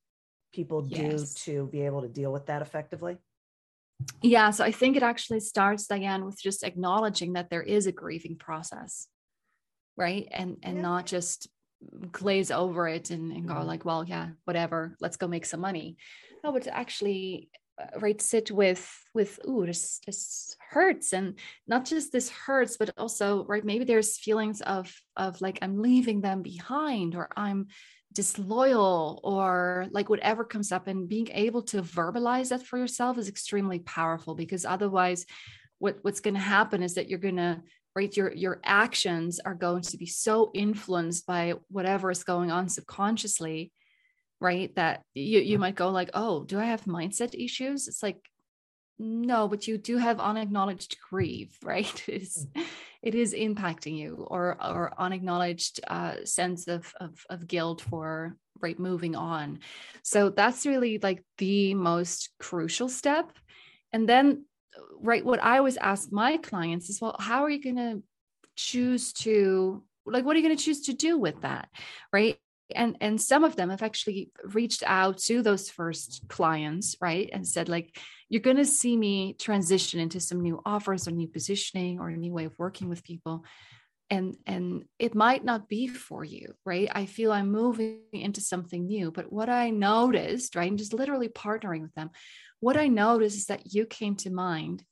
people 0.54 0.86
yes. 0.88 1.34
do 1.36 1.54
to 1.54 1.68
be 1.68 1.82
able 1.82 2.02
to 2.02 2.08
deal 2.08 2.34
with 2.34 2.46
that 2.48 2.62
effectively 2.62 3.18
yeah 4.22 4.50
so 4.50 4.64
i 4.64 4.72
think 4.72 4.98
it 4.98 5.04
actually 5.04 5.40
starts 5.40 5.86
diane 5.88 6.26
with 6.26 6.42
just 6.42 6.64
acknowledging 6.64 7.34
that 7.34 7.50
there 7.50 7.62
is 7.62 7.86
a 7.86 7.92
grieving 7.92 8.36
process 8.36 9.08
right 9.98 10.28
and 10.32 10.58
and 10.64 10.78
yeah. 10.78 10.82
not 10.82 11.06
just 11.06 11.48
glaze 12.12 12.52
over 12.52 12.88
it 12.88 13.10
and, 13.10 13.32
and 13.32 13.48
go 13.48 13.54
Mhm. 13.54 13.66
like 13.66 13.86
well 13.86 14.04
yeah 14.04 14.30
whatever 14.46 14.96
let's 15.00 15.18
go 15.18 15.28
make 15.28 15.46
some 15.46 15.60
money 15.62 15.96
no 16.44 16.52
but 16.52 16.64
to 16.64 16.76
actually 16.76 17.50
right 18.00 18.22
sit 18.22 18.52
with 18.52 18.88
with 19.14 19.40
ooh 19.48 19.66
this 19.66 20.00
this 20.06 20.56
hurts. 20.70 21.14
And 21.14 21.40
not 21.68 21.86
just 21.86 22.12
this 22.12 22.30
hurts 22.30 22.78
but 22.78 22.92
also 22.98 23.46
right 23.46 23.64
maybe 23.64 23.86
there's 23.86 24.18
feelings 24.18 24.62
of 24.62 24.94
of 25.16 25.40
like 25.42 25.60
i'm 25.62 25.82
leaving 25.82 26.22
them 26.22 26.42
behind 26.42 27.16
or 27.16 27.30
i'm 27.36 27.68
disloyal 28.14 29.20
or 29.24 29.88
like 29.92 30.10
whatever 30.10 30.44
comes 30.44 30.72
up. 30.72 30.88
And 30.88 31.08
being 31.08 31.30
able 31.32 31.64
to 31.64 31.82
verbalize 31.82 32.50
that 32.50 32.66
for 32.66 32.78
yourself 32.78 33.18
is 33.18 33.30
extremely 33.30 33.80
powerful 33.80 34.36
because 34.36 34.66
otherwise 34.66 35.26
what 35.78 36.00
what's 36.02 36.20
going 36.20 36.34
to 36.34 36.40
happen 36.40 36.84
is 36.84 36.96
that 36.96 37.10
you're 37.10 37.20
going 37.20 37.38
to 37.38 37.62
right 37.96 38.16
your 38.16 38.34
your 38.34 38.60
actions 38.64 39.40
are 39.40 39.56
going 39.56 39.82
to 39.82 39.98
be 39.98 40.06
so 40.06 40.52
influenced 40.54 41.26
by 41.26 41.54
whatever 41.70 42.12
is 42.12 42.24
going 42.24 42.52
on 42.52 42.68
subconsciously 42.68 43.72
right 44.40 44.74
that 44.76 45.02
you 45.14 45.40
you 45.40 45.60
might 45.60 45.76
go 45.76 45.90
like 45.90 46.10
oh 46.14 46.44
do 46.44 46.60
i 46.60 46.66
have 46.66 46.84
mindset 46.86 47.34
issues? 47.34 47.88
It's 47.88 48.04
like 48.04 48.20
no 48.98 49.48
but 49.48 49.68
you 49.68 49.78
do 49.78 49.98
have 49.98 50.20
unacknowledged 50.20 50.98
grief 51.10 51.58
right? 51.64 52.04
It's 52.08 52.46
it 53.02 53.16
is 53.16 53.34
impacting 53.34 53.98
you 53.98 54.26
or 54.30 54.58
or 54.62 54.94
unacknowledged 54.98 55.80
uh, 55.88 56.26
sense 56.26 56.68
of, 56.68 56.94
of 57.00 57.26
of 57.30 57.48
guilt 57.48 57.82
for 57.82 58.36
right 58.62 58.80
moving 58.80 59.16
on. 59.16 59.60
So 60.04 60.30
that's 60.30 60.66
really 60.66 61.00
like 61.02 61.24
the 61.38 61.74
most 61.76 62.30
crucial 62.40 62.90
step. 62.90 63.32
And 63.94 64.08
then 64.08 64.46
right 65.02 65.26
what 65.26 65.44
i 65.44 65.58
always 65.58 65.78
ask 65.78 66.12
my 66.12 66.38
clients 66.38 66.90
is 66.90 67.02
well 67.02 67.16
how 67.20 67.44
are 67.44 67.50
you 67.50 67.62
going 67.62 67.76
to 67.76 68.02
choose 68.56 69.12
to 69.12 69.84
like 70.06 70.26
what 70.26 70.36
are 70.36 70.40
you 70.40 70.46
going 70.46 70.58
to 70.58 70.64
choose 70.64 70.82
to 70.82 70.94
do 70.94 71.18
with 71.18 71.42
that? 71.42 71.70
Right 72.12 72.38
and 72.76 72.98
and 73.02 73.20
some 73.22 73.44
of 73.44 73.56
them 73.56 73.70
have 73.70 73.84
actually 73.84 74.32
reached 74.54 74.84
out 74.86 75.18
to 75.18 75.42
those 75.42 75.70
first 75.70 76.28
clients 76.28 76.96
right? 77.02 77.30
And 77.32 77.48
said 77.48 77.70
like 77.70 77.98
you're 78.30 78.42
going 78.42 78.58
to 78.58 78.66
see 78.66 78.96
me 78.96 79.34
transition 79.34 80.00
into 80.00 80.20
some 80.20 80.42
new 80.42 80.62
offers 80.66 81.08
or 81.08 81.12
new 81.12 81.28
positioning 81.28 82.00
or 82.00 82.10
a 82.10 82.18
new 82.18 82.34
way 82.34 82.46
of 82.46 82.58
working 82.58 82.90
with 82.90 83.04
people 83.04 83.44
and 84.10 84.36
and 84.48 84.86
it 84.98 85.16
might 85.16 85.44
not 85.44 85.68
be 85.70 85.88
for 85.88 86.24
you 86.24 86.54
right? 86.66 86.90
I 86.94 87.06
feel 87.06 87.32
i'm 87.32 87.52
moving 87.52 88.02
into 88.14 88.42
something 88.42 88.86
new. 88.86 89.12
But 89.12 89.32
what 89.32 89.50
i 89.50 89.70
noticed 89.70 90.56
right 90.56 90.70
and 90.70 90.78
just 90.78 90.94
literally 90.94 91.30
partnering 91.30 91.82
with 91.82 91.94
them 91.96 92.12
what 92.60 92.78
i 92.78 92.88
noticed 92.88 93.38
is 93.38 93.46
that 93.48 93.74
you 93.74 93.86
came 93.86 94.16
to 94.18 94.30
mind 94.30 94.84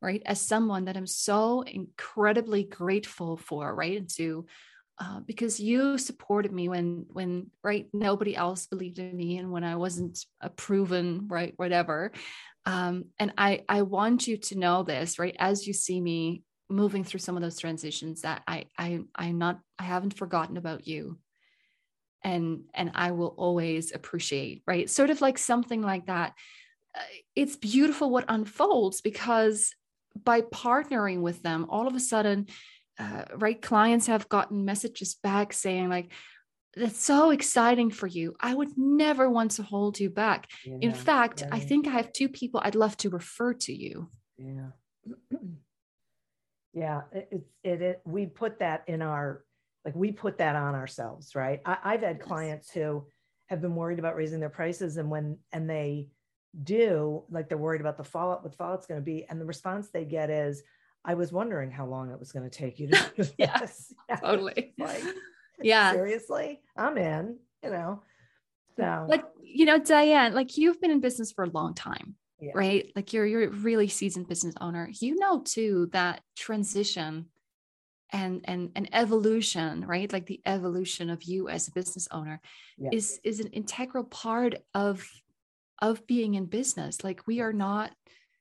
right 0.00 0.22
as 0.24 0.40
someone 0.40 0.86
that 0.86 0.96
i'm 0.96 1.06
so 1.06 1.62
incredibly 1.62 2.64
grateful 2.64 3.36
for 3.36 3.74
right 3.74 3.98
and 3.98 4.08
to 4.08 4.46
uh, 5.00 5.20
because 5.20 5.58
you 5.58 5.96
supported 5.96 6.52
me 6.52 6.68
when 6.68 7.06
when 7.10 7.50
right 7.64 7.88
nobody 7.94 8.36
else 8.36 8.66
believed 8.66 8.98
in 8.98 9.16
me 9.16 9.38
and 9.38 9.50
when 9.50 9.64
i 9.64 9.74
wasn't 9.74 10.26
a 10.40 10.50
proven 10.50 11.26
right 11.28 11.54
whatever. 11.56 12.12
Um, 12.66 13.06
and 13.18 13.32
i 13.38 13.64
i 13.68 13.80
want 13.82 14.28
you 14.28 14.36
to 14.36 14.58
know 14.58 14.82
this 14.82 15.18
right 15.18 15.34
as 15.38 15.66
you 15.66 15.72
see 15.72 15.98
me 15.98 16.42
moving 16.68 17.02
through 17.02 17.20
some 17.20 17.36
of 17.36 17.42
those 17.42 17.58
transitions 17.58 18.20
that 18.20 18.42
i 18.46 18.66
i 18.78 19.00
i'm 19.14 19.38
not 19.38 19.60
i 19.78 19.84
haven't 19.84 20.18
forgotten 20.18 20.58
about 20.58 20.86
you. 20.86 21.18
And 22.22 22.64
and 22.74 22.90
i 22.94 23.12
will 23.12 23.34
always 23.38 23.92
appreciate 23.92 24.62
right? 24.66 24.90
Sort 24.90 25.08
of 25.08 25.22
like 25.22 25.38
something 25.38 25.80
like 25.80 26.06
that. 26.06 26.34
Uh, 26.94 27.00
it's 27.34 27.56
beautiful 27.56 28.10
what 28.10 28.26
unfolds 28.28 29.00
because 29.00 29.74
by 30.22 30.42
partnering 30.42 31.22
with 31.22 31.42
them 31.42 31.64
all 31.70 31.86
of 31.86 31.94
a 31.94 32.00
sudden 32.00 32.48
uh, 33.00 33.24
right 33.36 33.60
clients 33.62 34.06
have 34.06 34.28
gotten 34.28 34.64
messages 34.64 35.16
back 35.22 35.52
saying 35.52 35.88
like 35.88 36.12
that's 36.76 37.02
so 37.02 37.30
exciting 37.30 37.90
for 37.90 38.06
you 38.06 38.34
i 38.40 38.54
would 38.54 38.76
never 38.76 39.28
want 39.28 39.52
to 39.52 39.62
hold 39.62 39.98
you 39.98 40.10
back 40.10 40.46
in 40.80 40.90
Yeah, 40.90 40.96
fact 40.96 41.42
i 41.50 41.58
think 41.58 41.86
i 41.88 41.90
have 41.90 42.12
two 42.12 42.28
people 42.28 42.60
i'd 42.62 42.74
love 42.74 42.96
to 42.98 43.10
refer 43.10 43.54
to 43.54 43.72
you 43.74 44.10
Yeah. 44.38 44.70
yeah. 46.72 47.02
It, 47.12 47.46
it, 47.64 47.82
it. 47.82 48.00
We 48.04 48.26
put 48.26 48.58
that 48.60 48.84
in 48.86 49.02
our, 49.02 49.44
like, 49.84 49.94
we 49.94 50.12
put 50.12 50.38
that 50.38 50.56
on 50.56 50.74
ourselves, 50.74 51.34
right? 51.34 51.60
I, 51.64 51.78
I've 51.84 52.02
had 52.02 52.18
Yes. 52.18 52.26
clients 52.28 52.70
who 52.70 53.06
have 53.48 53.60
been 53.60 53.74
worried 53.74 53.98
about 53.98 54.16
raising 54.16 54.40
their 54.40 54.48
prices, 54.50 54.96
and 54.96 55.10
when, 55.10 55.38
and 55.52 55.68
they 55.68 56.08
do, 56.62 57.24
like, 57.30 57.48
they're 57.48 57.58
worried 57.58 57.80
about 57.80 57.96
the 57.96 58.04
fallout, 58.04 58.42
what 58.44 58.54
fallout's 58.54 58.86
going 58.86 59.00
to 59.00 59.04
be. 59.04 59.26
And 59.28 59.40
the 59.40 59.44
response 59.46 59.88
they 59.88 60.04
get 60.04 60.30
is, 60.30 60.62
I 61.04 61.14
was 61.14 61.32
wondering 61.32 61.70
how 61.70 61.86
long 61.86 62.10
it 62.10 62.18
was 62.18 62.32
going 62.32 62.48
to 62.48 62.56
take 62.56 62.78
you 62.78 62.88
to 62.88 63.12
do 63.16 63.24
Yeah, 63.38 63.58
this. 63.58 63.92
Totally 64.22 64.74
Like, 64.78 65.02
yeah 65.62 65.92
seriously, 65.92 66.60
I'm 66.76 66.96
in, 66.98 67.38
you 67.62 67.70
know? 67.70 68.02
So, 68.76 69.06
like 69.08 69.24
you 69.42 69.66
know 69.66 69.78
diane 69.78 70.32
like 70.32 70.56
you've 70.56 70.80
been 70.80 70.90
in 70.92 71.00
business 71.00 71.32
for 71.32 71.44
a 71.44 71.50
long 71.50 71.74
time 71.74 72.14
Yeah. 72.40 72.52
right 72.54 72.90
like 72.96 73.12
you're 73.12 73.26
you're 73.26 73.44
a 73.44 73.48
really 73.48 73.88
seasoned 73.88 74.28
business 74.28 74.54
owner 74.60 74.88
you 75.00 75.16
know 75.16 75.40
too 75.40 75.88
that 75.92 76.22
transition 76.36 77.26
and 78.10 78.42
and 78.44 78.70
and 78.76 78.88
evolution 78.94 79.84
right 79.86 80.10
like 80.12 80.26
the 80.26 80.40
evolution 80.46 81.10
of 81.10 81.24
you 81.24 81.48
as 81.48 81.68
a 81.68 81.72
business 81.72 82.08
owner 82.10 82.40
Yeah. 82.78 82.90
is 82.92 83.20
is 83.24 83.40
an 83.40 83.48
integral 83.48 84.04
part 84.04 84.54
of 84.72 85.06
of 85.82 86.06
being 86.06 86.34
in 86.34 86.46
business 86.46 87.02
like 87.04 87.26
we 87.26 87.40
are 87.40 87.52
not 87.52 87.90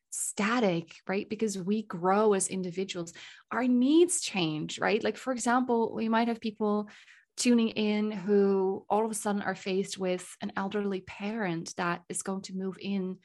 static 0.10 0.96
right? 1.08 1.30
Because 1.30 1.58
we 1.58 1.84
grow 1.84 2.34
as 2.34 2.48
individuals. 2.48 3.14
Our 3.52 3.68
needs 3.68 4.22
change 4.22 4.80
right? 4.80 5.04
Like 5.04 5.18
for 5.18 5.34
example 5.34 5.94
we 5.94 6.10
might 6.10 6.28
have 6.28 6.42
people 6.42 6.90
tuning 7.38 7.70
in 7.70 8.12
who 8.12 8.86
all 8.90 9.06
of 9.06 9.12
a 9.12 9.16
sudden 9.16 9.42
are 9.42 9.56
faced 9.56 9.98
with 9.98 10.30
an 10.42 10.52
elderly 10.58 11.02
parent 11.02 11.74
that 11.78 12.02
is 12.10 12.22
going 12.22 12.42
to 12.42 12.54
move 12.54 12.78
in 12.82 13.18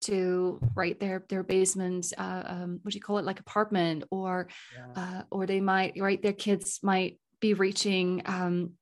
to 0.00 0.58
right 0.74 0.98
their 0.98 1.24
their 1.28 1.42
basement 1.42 2.12
uh, 2.16 2.42
um, 2.46 2.80
what 2.82 2.92
do 2.92 2.96
you 2.96 3.02
call 3.02 3.18
it? 3.18 3.24
Like 3.24 3.40
apartment 3.40 4.04
or 4.10 4.48
yeah. 4.74 5.02
uh, 5.02 5.22
or 5.30 5.46
they 5.46 5.60
might 5.60 5.94
right 5.98 6.20
their 6.20 6.32
kids 6.32 6.80
might 6.82 7.18
be 7.40 7.54
reaching 7.54 8.22
um, 8.26 8.72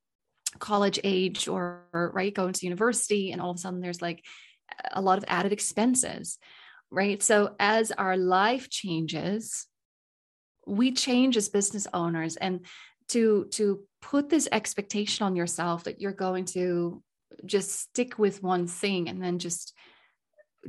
college 0.58 0.98
age 1.04 1.48
or, 1.48 1.86
or 1.92 2.10
right 2.14 2.34
going 2.34 2.52
to 2.52 2.66
university 2.66 3.32
and 3.32 3.40
all 3.40 3.50
of 3.50 3.56
a 3.56 3.60
sudden 3.60 3.80
there's 3.80 4.02
like 4.02 4.24
a 4.92 5.00
lot 5.00 5.18
of 5.18 5.24
added 5.28 5.52
expenses 5.52 6.38
right 6.90 7.22
so 7.22 7.54
as 7.58 7.92
our 7.92 8.16
life 8.16 8.68
changes 8.70 9.66
we 10.66 10.92
change 10.92 11.36
as 11.36 11.48
business 11.48 11.86
owners 11.92 12.36
and 12.36 12.66
to 13.08 13.46
to 13.50 13.80
put 14.00 14.28
this 14.28 14.48
expectation 14.52 15.24
on 15.26 15.36
yourself 15.36 15.84
that 15.84 16.00
you're 16.00 16.12
going 16.12 16.44
to 16.44 17.02
just 17.46 17.70
stick 17.70 18.18
with 18.18 18.42
one 18.42 18.66
thing 18.66 19.08
and 19.08 19.22
then 19.22 19.38
just 19.38 19.74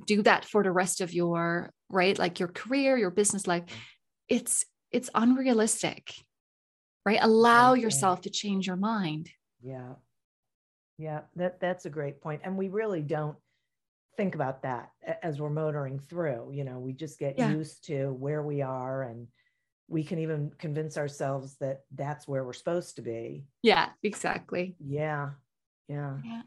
do 0.06 0.22
that 0.22 0.46
for 0.46 0.64
the 0.64 0.72
rest 0.72 1.02
of 1.02 1.14
your 1.14 1.72
right 1.90 2.18
like 2.20 2.40
your 2.40 2.50
career 2.50 2.98
your 2.98 3.12
business 3.12 3.48
life 3.48 3.66
mm-hmm. 3.66 3.80
it's 4.30 4.66
it's 4.92 5.10
unrealistic 5.16 6.14
right 7.06 7.20
allow 7.22 7.74
Okay. 7.74 7.82
yourself 7.82 8.22
to 8.22 8.30
change 8.30 8.68
your 8.68 8.76
mind 8.78 9.30
Yeah. 9.62 9.96
Yeah, 10.98 11.22
that 11.38 11.60
that's 11.62 11.86
a 11.86 11.90
great 11.90 12.20
point. 12.22 12.42
And 12.44 12.58
we 12.58 12.68
really 12.68 13.02
don't 13.02 13.38
think 14.20 14.36
about 14.36 14.64
that 14.64 14.92
as 15.24 15.40
we're 15.40 15.50
motoring 15.50 15.98
through. 15.98 16.52
You 16.52 16.66
know, 16.66 16.78
we 16.78 16.92
just 16.92 17.18
get 17.18 17.40
Yeah. 17.40 17.52
used 17.52 17.86
to 17.86 18.10
where 18.12 18.44
we 18.44 18.62
are 18.62 19.04
and 19.04 19.28
we 19.88 20.04
can 20.04 20.20
even 20.20 20.52
convince 20.60 20.98
ourselves 20.98 21.56
that 21.62 21.84
that's 21.96 22.28
where 22.28 22.44
we're 22.44 22.54
supposed 22.54 22.98
to 22.98 23.02
be. 23.02 23.46
yeah 23.64 23.90
exactly 24.04 24.76
Yeah. 24.80 25.30
Yeah. 25.88 26.18
yeah 26.24 26.42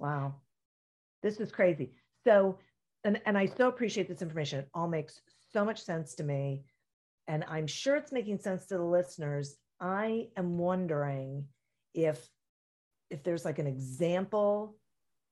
Wow. 0.00 0.34
This 1.22 1.38
is 1.38 1.52
crazy. 1.52 1.92
So, 2.26 2.58
and, 3.04 3.20
and 3.26 3.38
I 3.38 3.46
so 3.46 3.68
appreciate 3.68 4.08
this 4.08 4.20
information. 4.20 4.58
It 4.58 4.68
all 4.74 4.88
makes 4.88 5.20
so 5.52 5.64
much 5.64 5.80
sense 5.82 6.16
to 6.16 6.24
me. 6.24 6.64
And 7.28 7.44
I'm 7.48 7.68
sure 7.68 7.94
it's 7.96 8.12
making 8.12 8.38
sense 8.40 8.66
to 8.66 8.76
the 8.76 8.84
listeners. 8.84 9.56
I 9.80 10.28
am 10.36 10.58
wondering 10.58 11.46
if 11.94 12.18
if 13.10 13.22
there's 13.22 13.44
like 13.44 13.60
an 13.60 13.66
example 13.68 14.76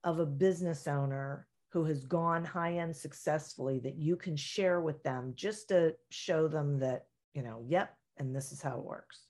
of 0.04 0.20
a 0.20 0.26
business 0.26 0.86
owner 0.86 1.46
who 1.72 1.84
has 1.84 2.04
gone 2.04 2.44
high 2.44 2.78
end 2.78 2.94
successfully 2.94 3.78
that 3.80 3.96
you 3.96 4.16
can 4.16 4.36
share 4.36 4.80
with 4.80 5.02
them 5.02 5.32
just 5.34 5.68
to 5.68 5.94
show 6.10 6.46
them 6.48 6.78
that, 6.80 7.06
you 7.32 7.42
know, 7.42 7.64
yep, 7.66 7.96
and 8.18 8.36
this 8.36 8.52
is 8.52 8.60
how 8.60 8.78
it 8.78 8.84
works. 8.84 9.26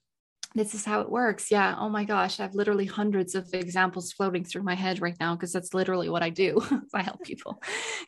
this 0.55 0.75
is 0.75 0.85
how 0.85 1.01
it 1.01 1.09
works. 1.09 1.49
Yeah. 1.49 1.75
Oh 1.79 1.89
my 1.89 2.03
gosh. 2.03 2.39
I 2.39 2.43
have 2.43 2.53
literally 2.53 2.85
hundreds 2.85 3.33
of 3.33 3.51
examples 3.53 4.11
floating 4.11 4.43
through 4.43 4.61
my 4.61 4.75
head 4.75 5.01
right 5.01 5.15
now 5.19 5.33
because 5.35 5.51
that's 5.51 5.73
literally 5.73 6.09
what 6.09 6.21
I 6.21 6.29
do. 6.29 6.61
I 6.93 7.01
help 7.01 7.23
people 7.23 7.59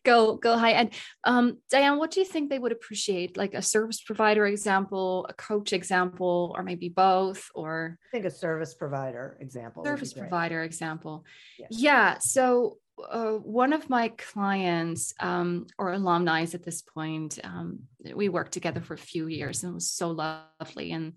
go 0.03 0.35
go 0.35 0.55
high 0.55 0.73
end. 0.73 0.91
Um, 1.23 1.57
Diane, 1.71 1.97
what 1.97 2.11
do 2.11 2.19
you 2.19 2.25
think 2.25 2.49
they 2.49 2.59
would 2.59 2.71
appreciate? 2.71 3.35
Like 3.35 3.55
a 3.55 3.63
service 3.63 4.01
provider 4.01 4.45
example, 4.45 5.25
a 5.27 5.33
coach 5.33 5.73
example, 5.73 6.53
or 6.55 6.61
maybe 6.61 6.89
both, 6.89 7.49
or 7.55 7.97
I 8.09 8.11
think 8.11 8.25
a 8.25 8.31
service 8.31 8.75
provider 8.75 9.37
example. 9.39 9.83
service 9.83 10.13
provider 10.13 10.61
example. 10.61 11.25
Yeah. 11.57 11.67
Yeah. 11.71 12.17
So 12.19 12.77
uh, 13.09 13.33
one 13.33 13.73
of 13.73 13.89
my 13.89 14.09
clients 14.09 15.13
um, 15.19 15.67
or 15.77 15.91
alumni 15.91 16.41
at 16.41 16.63
this 16.63 16.81
point, 16.81 17.39
um, 17.43 17.79
we 18.13 18.29
worked 18.29 18.51
together 18.51 18.81
for 18.81 18.93
a 18.93 18.97
few 18.97 19.27
years 19.27 19.63
and 19.63 19.71
it 19.71 19.75
was 19.75 19.89
so 19.89 20.11
lovely. 20.11 20.91
And 20.91 21.13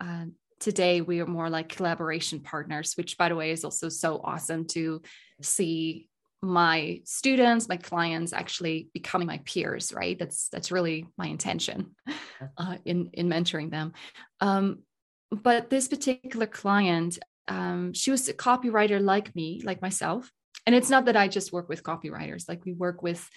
uh, 0.00 0.24
today 0.58 1.00
we 1.00 1.20
are 1.20 1.26
more 1.26 1.50
like 1.50 1.68
collaboration 1.68 2.40
partners, 2.40 2.94
which 2.96 3.16
by 3.16 3.28
the 3.28 3.36
way 3.36 3.50
is 3.50 3.64
also 3.64 3.88
so 3.88 4.20
awesome 4.22 4.66
to 4.68 5.02
see 5.40 6.08
my 6.44 7.00
students 7.04 7.68
my 7.68 7.76
clients 7.76 8.32
actually 8.32 8.88
becoming 8.92 9.28
my 9.28 9.38
peers 9.44 9.92
right? 9.92 10.18
That's 10.18 10.48
that's 10.48 10.72
really 10.72 11.06
my 11.16 11.26
intention 11.26 11.94
uh, 12.58 12.78
in 12.84 13.10
in 13.12 13.28
mentoring 13.28 13.70
them. 13.70 13.92
Um, 14.40 14.80
but 15.30 15.70
this 15.70 15.86
particular 15.86 16.46
client 16.46 17.18
um, 17.48 17.92
she 17.92 18.10
was 18.10 18.28
a 18.28 18.34
copywriter 18.34 19.00
like 19.00 19.34
me 19.36 19.62
like 19.64 19.80
myself 19.80 20.30
and 20.66 20.74
it's 20.74 20.90
not 20.90 21.06
that 21.06 21.16
i 21.16 21.28
just 21.28 21.52
work 21.52 21.68
with 21.68 21.82
copywriters 21.82 22.48
like 22.48 22.64
we 22.64 22.72
work 22.72 23.02
with 23.02 23.28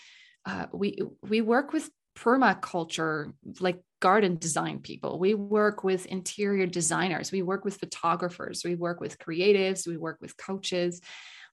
uh, 0.46 0.68
we 0.74 1.00
we 1.24 1.42
work 1.42 1.74
with 1.74 1.90
permaculture 2.18 3.34
like 3.60 3.82
garden 4.00 4.38
design 4.38 4.80
people 4.80 5.20
we 5.20 5.34
work 5.34 5.84
with 5.84 6.06
interior 6.06 6.66
designers 6.66 7.32
we 7.32 7.42
work 7.42 7.66
with 7.66 7.78
photographers 7.78 8.64
we 8.64 8.76
work 8.76 9.02
with 9.02 9.18
creatives 9.18 9.88
we 9.88 9.98
work 9.98 10.18
with 10.22 10.38
coaches 10.38 11.02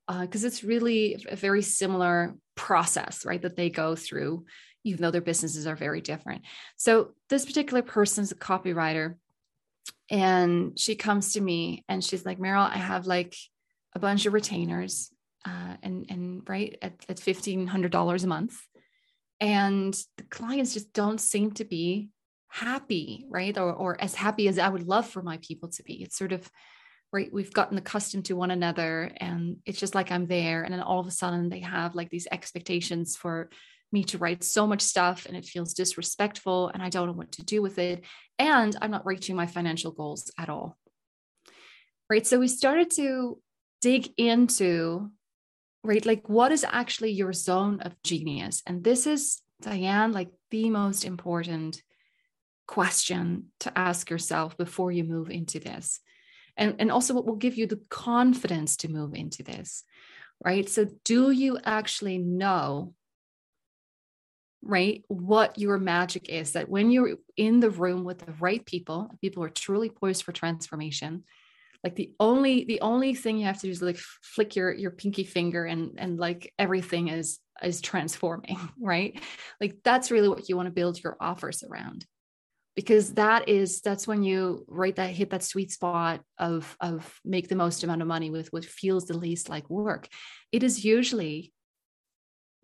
because 0.09 0.45
uh, 0.45 0.47
it's 0.47 0.65
really 0.65 1.25
a 1.29 1.37
very 1.37 1.63
similar 1.63 2.35
process, 2.55 3.25
right? 3.25 3.41
That 3.41 3.57
they 3.57 3.71
go 3.71 3.95
through, 3.95 4.45
even 4.85 5.03
though 5.03 5.11
their 5.11 5.21
businesses 5.21 5.67
are 5.67 5.77
very 5.77 6.01
different. 6.01 6.43
So 6.77 7.13
this 7.29 7.45
particular 7.45 7.83
person's 7.83 8.33
a 8.33 8.37
copywriter, 8.37 9.15
and 10.11 10.79
she 10.79 10.97
comes 10.97 11.35
to 11.35 11.41
me 11.41 11.85
and 11.89 12.05
she's 12.05 12.27
like, 12.27 12.39
Merel, 12.39 12.65
I 12.65 12.79
have 12.79 13.07
like 13.07 13.37
a 13.95 13.99
bunch 13.99 14.27
of 14.27 14.33
retainers, 14.33 15.11
uh, 15.45 15.77
and 15.83 16.07
and 16.09 16.49
right 16.49 16.77
at, 16.83 16.95
at 17.09 17.21
fifteen 17.21 17.67
hundred 17.67 17.93
dollars 17.93 18.25
a 18.25 18.29
month, 18.29 18.61
and 19.41 19.95
the 20.17 20.25
clients 20.25 20.75
just 20.75 20.93
don't 20.93 21.21
seem 21.21 21.53
to 21.53 21.65
be 21.65 22.11
happy, 22.49 23.27
right? 23.29 23.57
Or 23.57 23.73
or 23.73 24.01
as 24.01 24.15
happy 24.15 24.49
as 24.49 24.59
I 24.59 24.69
would 24.69 24.87
love 24.87 25.09
for 25.09 25.23
my 25.23 25.39
people 25.43 25.69
to 25.71 25.83
be. 25.83 26.03
It's 26.03 26.17
sort 26.17 26.33
of 26.33 26.51
right 27.13 27.33
we've 27.33 27.53
gotten 27.53 27.79
accustomed 27.79 28.25
to 28.25 28.35
one 28.35 28.51
another 28.51 29.13
and 29.19 29.59
it's 29.67 29.79
just 29.79 29.95
like 29.95 30.11
i'm 30.11 30.27
there 30.27 30.63
and 30.63 30.73
then 30.73 30.81
all 30.81 30.99
of 30.99 31.07
a 31.07 31.11
sudden 31.11 31.49
they 31.49 31.61
have 31.61 31.95
like 31.95 32.11
these 32.11 32.27
expectations 32.33 33.17
for 33.17 33.51
me 33.93 34.03
to 34.03 34.19
write 34.19 34.43
so 34.43 34.67
much 34.67 34.81
stuff 34.81 35.27
and 35.27 35.37
it 35.37 35.45
feels 35.45 35.75
disrespectful 35.75 36.69
and 36.73 36.83
i 36.83 36.89
don't 36.89 37.07
know 37.07 37.13
what 37.13 37.33
to 37.33 37.45
do 37.45 37.61
with 37.61 37.79
it 37.79 38.05
and 38.39 38.77
i'm 38.81 38.91
not 38.91 39.07
reaching 39.07 39.37
my 39.37 39.47
financial 39.47 39.93
goals 39.93 40.31
at 40.39 40.49
all 40.49 40.77
right 42.09 42.27
so 42.27 42.39
we 42.39 42.49
started 42.49 42.91
to 42.91 43.39
dig 43.81 44.13
into 44.17 45.11
right? 45.85 46.05
Like 46.05 46.29
what 46.29 46.53
is 46.53 46.65
actually 46.69 47.13
your 47.13 47.33
zone 47.33 47.81
of 47.81 48.01
genius? 48.03 48.63
And 48.67 48.85
this 48.85 49.07
is 49.07 49.41
diane 49.61 50.13
like 50.13 50.31
the 50.51 50.71
most 50.71 51.05
important 51.05 51.83
question 52.67 53.47
to 53.61 53.77
ask 53.79 54.11
yourself 54.11 54.57
before 54.57 54.91
you 54.91 55.05
move 55.05 55.31
into 55.31 55.61
this. 55.61 56.01
And, 56.57 56.77
and 56.79 56.91
also 56.91 57.15
what 57.15 57.27
will 57.27 57.37
give 57.37 57.57
you 57.57 57.67
the 57.67 57.81
confidence 57.89 58.77
to 58.79 58.91
move 58.91 59.15
into 59.15 59.43
this 59.43 59.85
right? 60.45 60.69
So 60.69 60.87
do 61.05 61.31
you 61.31 61.59
actually 61.65 62.19
know 62.19 62.95
right 64.63 65.05
what 65.09 65.59
your 65.59 65.79
magic 65.79 66.29
is? 66.29 66.53
That 66.53 66.69
when 66.69 66.91
you're 66.91 67.17
in 67.37 67.61
the 67.61 67.71
room 67.71 68.05
with 68.05 68.19
the 68.19 68.33
right 68.41 68.65
people 68.65 69.11
people 69.21 69.43
are 69.45 69.51
truly 69.51 69.89
poised 69.89 70.23
for 70.23 70.33
transformation 70.33 71.25
like 71.85 71.97
the 71.97 72.13
only 72.21 72.65
the 72.65 72.81
only 72.81 73.15
thing 73.15 73.39
you 73.39 73.47
have 73.47 73.61
to 73.61 73.67
do 73.67 73.71
is 73.71 73.83
like 73.83 73.99
flick 73.99 74.55
your 74.57 74.73
your 74.73 74.91
pinky 74.91 75.25
finger 75.25 75.65
and 75.65 75.99
and 75.99 76.19
like 76.19 76.53
everything 76.59 77.09
is 77.09 77.41
is 77.63 77.81
transforming 77.81 78.59
right? 78.81 79.21
Like 79.61 79.79
that's 79.85 80.11
really 80.11 80.29
what 80.29 80.49
you 80.49 80.57
want 80.57 80.67
to 80.67 80.73
build 80.73 81.03
your 81.03 81.17
offers 81.21 81.63
around. 81.63 82.07
Because 82.75 83.15
that 83.15 83.49
is 83.49 83.83
that's 83.83 84.07
when 84.07 84.23
you 84.23 84.65
right 84.67 84.97
that 84.97 85.11
hit 85.11 85.31
that 85.31 85.43
sweet 85.43 85.71
spot 85.71 86.23
of 86.39 86.75
of 86.81 87.21
make 87.25 87.49
the 87.49 87.57
most 87.57 87.85
amount 87.85 88.01
of 88.01 88.09
money 88.09 88.31
with 88.31 88.49
what 88.53 88.65
feels 88.65 89.07
the 89.07 89.19
least 89.19 89.49
like 89.49 89.69
work. 89.69 90.09
It 90.53 90.63
is 90.63 90.85
usually 90.85 91.53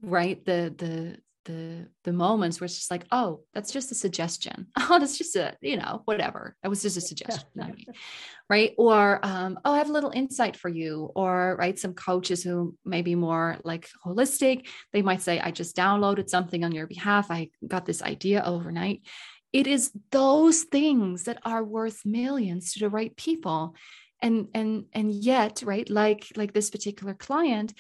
right 0.00 0.42
the 0.44 0.72
the 0.76 1.18
the 1.48 1.88
the 2.04 2.12
moments 2.12 2.61
where 2.61 2.66
it's 2.66 2.76
just 2.76 2.90
like 2.90 3.06
oh 3.11 3.40
that's 3.54 3.72
just 3.72 3.90
a 3.90 3.94
suggestion. 3.94 4.66
Oh 4.90 4.98
that's 4.98 5.18
just 5.18 5.34
a 5.34 5.56
you 5.61 5.76
know 5.76 6.02
whatever. 6.04 6.54
That 6.62 6.68
was 6.68 6.82
just 6.82 6.96
a 6.96 7.00
suggestion 7.00 7.48
right? 8.50 8.74
Or 8.78 9.20
um, 9.22 9.58
oh 9.64 9.72
i 9.72 9.78
have 9.78 9.90
a 9.90 9.92
little 9.92 10.12
insight 10.14 10.56
for 10.56 10.68
you. 10.68 11.11
Or 11.16 11.56
right 11.58 11.78
some 11.78 11.94
coaches 11.94 12.42
who 12.44 12.76
may 12.84 13.02
be 13.02 13.14
more 13.14 13.58
like 13.64 13.88
holistic 14.04 14.68
they 14.92 15.02
might 15.02 15.22
say 15.22 15.40
i 15.40 15.50
just 15.50 15.76
downloaded 15.76 16.28
something 16.28 16.64
on 16.64 16.72
your 16.72 16.87
behalf. 16.87 17.30
I 17.30 17.48
got 17.66 17.87
this 17.87 18.02
idea 18.02 18.42
overnight. 18.44 19.02
It 19.52 19.66
is 19.66 19.90
those 20.11 20.64
things 20.64 21.24
that 21.24 21.38
are 21.44 21.64
worth 21.64 22.04
millions 22.04 22.74
to 22.74 22.80
the 22.80 22.90
right 22.90 23.16
people. 23.16 23.74
And 24.20 24.48
and 24.52 24.87
and 24.92 25.12
yet 25.12 25.62
right 25.64 25.88
like 25.88 26.26
like 26.34 26.52
this 26.52 26.70
particular 26.70 27.14
client 27.14 27.72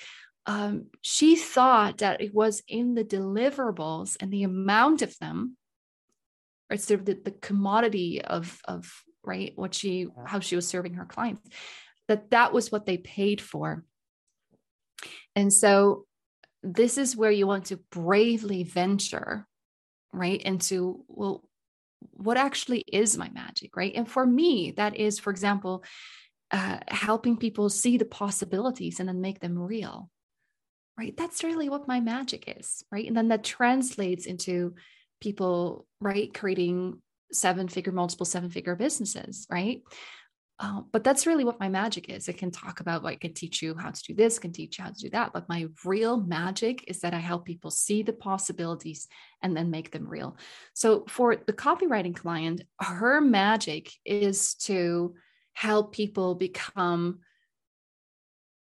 um, 0.48 0.86
she 1.02 1.36
thought 1.36 1.98
that 1.98 2.22
it 2.22 2.34
was 2.34 2.62
in 2.66 2.94
the 2.94 3.04
deliverables 3.04 4.16
and 4.18 4.32
the 4.32 4.44
amount 4.44 5.02
of 5.02 5.16
them 5.18 5.56
or 6.70 6.78
sort 6.78 7.00
of 7.00 7.06
the, 7.06 7.20
the 7.22 7.30
commodity 7.30 8.22
of 8.22 8.58
of 8.64 9.04
right 9.22 9.52
what 9.56 9.74
she 9.74 10.08
how 10.26 10.40
she 10.40 10.56
was 10.56 10.66
serving 10.66 10.94
her 10.94 11.04
clients 11.04 11.42
that 12.08 12.30
that 12.30 12.54
was 12.54 12.72
what 12.72 12.86
they 12.86 12.96
paid 12.96 13.40
for. 13.40 13.84
And 15.36 15.52
so 15.52 16.06
this 16.62 16.96
is 16.96 17.14
where 17.14 17.30
you 17.30 17.46
want 17.46 17.66
to 17.66 17.76
bravely 17.90 18.64
venture 18.64 19.46
right 20.12 20.40
into 20.40 21.04
well 21.08 21.44
what 22.12 22.36
actually 22.36 22.80
is 22.80 23.18
my 23.18 23.28
magic, 23.30 23.76
right? 23.76 23.92
And 23.94 24.08
for 24.08 24.24
me, 24.24 24.72
that 24.76 24.96
is, 24.96 25.18
for 25.18 25.30
example, 25.30 25.84
uh, 26.50 26.78
helping 26.86 27.36
people 27.36 27.68
see 27.68 27.98
the 27.98 28.04
possibilities 28.04 29.00
and 29.00 29.08
then 29.08 29.20
make 29.20 29.40
them 29.40 29.58
real, 29.58 30.08
right? 30.98 31.16
That's 31.16 31.44
really 31.44 31.68
what 31.68 31.86
my 31.86 32.00
magic 32.00 32.44
is, 32.58 32.82
right? 32.90 33.06
And 33.06 33.16
then 33.16 33.28
that 33.28 33.44
translates 33.44 34.26
into 34.26 34.74
people, 35.20 35.86
right, 36.00 36.32
creating 36.34 37.00
seven 37.32 37.68
figure, 37.68 37.92
multiple 37.92 38.26
seven 38.26 38.50
figure 38.50 38.74
businesses, 38.74 39.46
right? 39.50 39.82
Uh, 40.60 40.80
but 40.90 41.04
that's 41.04 41.24
really 41.24 41.44
what 41.44 41.60
my 41.60 41.68
magic 41.68 42.08
is. 42.08 42.28
I 42.28 42.32
can 42.32 42.50
talk 42.50 42.80
about, 42.80 43.04
like, 43.04 43.18
I 43.18 43.26
can 43.28 43.34
teach 43.34 43.62
you 43.62 43.76
how 43.76 43.90
to 43.90 44.02
do 44.02 44.14
this, 44.14 44.40
can 44.40 44.50
teach 44.50 44.78
you 44.78 44.84
how 44.84 44.90
to 44.90 44.98
do 44.98 45.10
that. 45.10 45.32
But 45.32 45.48
my 45.48 45.68
real 45.84 46.20
magic 46.20 46.84
is 46.88 47.00
that 47.00 47.14
I 47.14 47.18
help 47.18 47.44
people 47.44 47.70
see 47.70 48.02
the 48.02 48.12
possibilities 48.12 49.06
and 49.40 49.56
then 49.56 49.70
make 49.70 49.92
them 49.92 50.08
real. 50.08 50.36
So 50.74 51.04
for 51.08 51.36
the 51.36 51.52
copywriting 51.52 52.16
client, 52.16 52.62
her 52.80 53.20
magic 53.20 53.92
is 54.04 54.54
to 54.54 55.14
help 55.52 55.92
people 55.92 56.34
become 56.34 57.20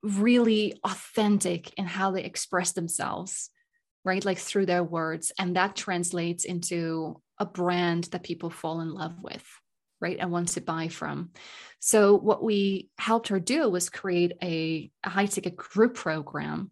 really 0.02 0.80
authentic 0.84 1.72
in 1.78 1.86
how 1.86 2.10
they 2.10 2.24
express 2.24 2.72
themselves, 2.72 3.50
right? 4.04 4.24
Like 4.24 4.38
through 4.38 4.66
their 4.66 4.84
words. 4.84 5.32
And 5.38 5.56
that 5.56 5.76
translates 5.76 6.44
into 6.44 7.20
a 7.38 7.46
brand 7.46 8.04
that 8.04 8.22
people 8.22 8.50
fall 8.50 8.80
in 8.80 8.92
love 8.92 9.14
with 9.20 9.44
right 10.00 10.18
and 10.18 10.30
want 10.32 10.48
to 10.48 10.60
buy 10.60 10.88
from 10.88 11.30
so 11.84 12.14
what 12.14 12.44
we 12.44 12.90
helped 12.96 13.28
her 13.28 13.40
do 13.40 13.68
was 13.68 13.90
create 13.90 14.34
a, 14.40 14.88
a 15.02 15.08
high 15.08 15.26
ticket 15.26 15.56
group 15.56 15.94
program 15.94 16.70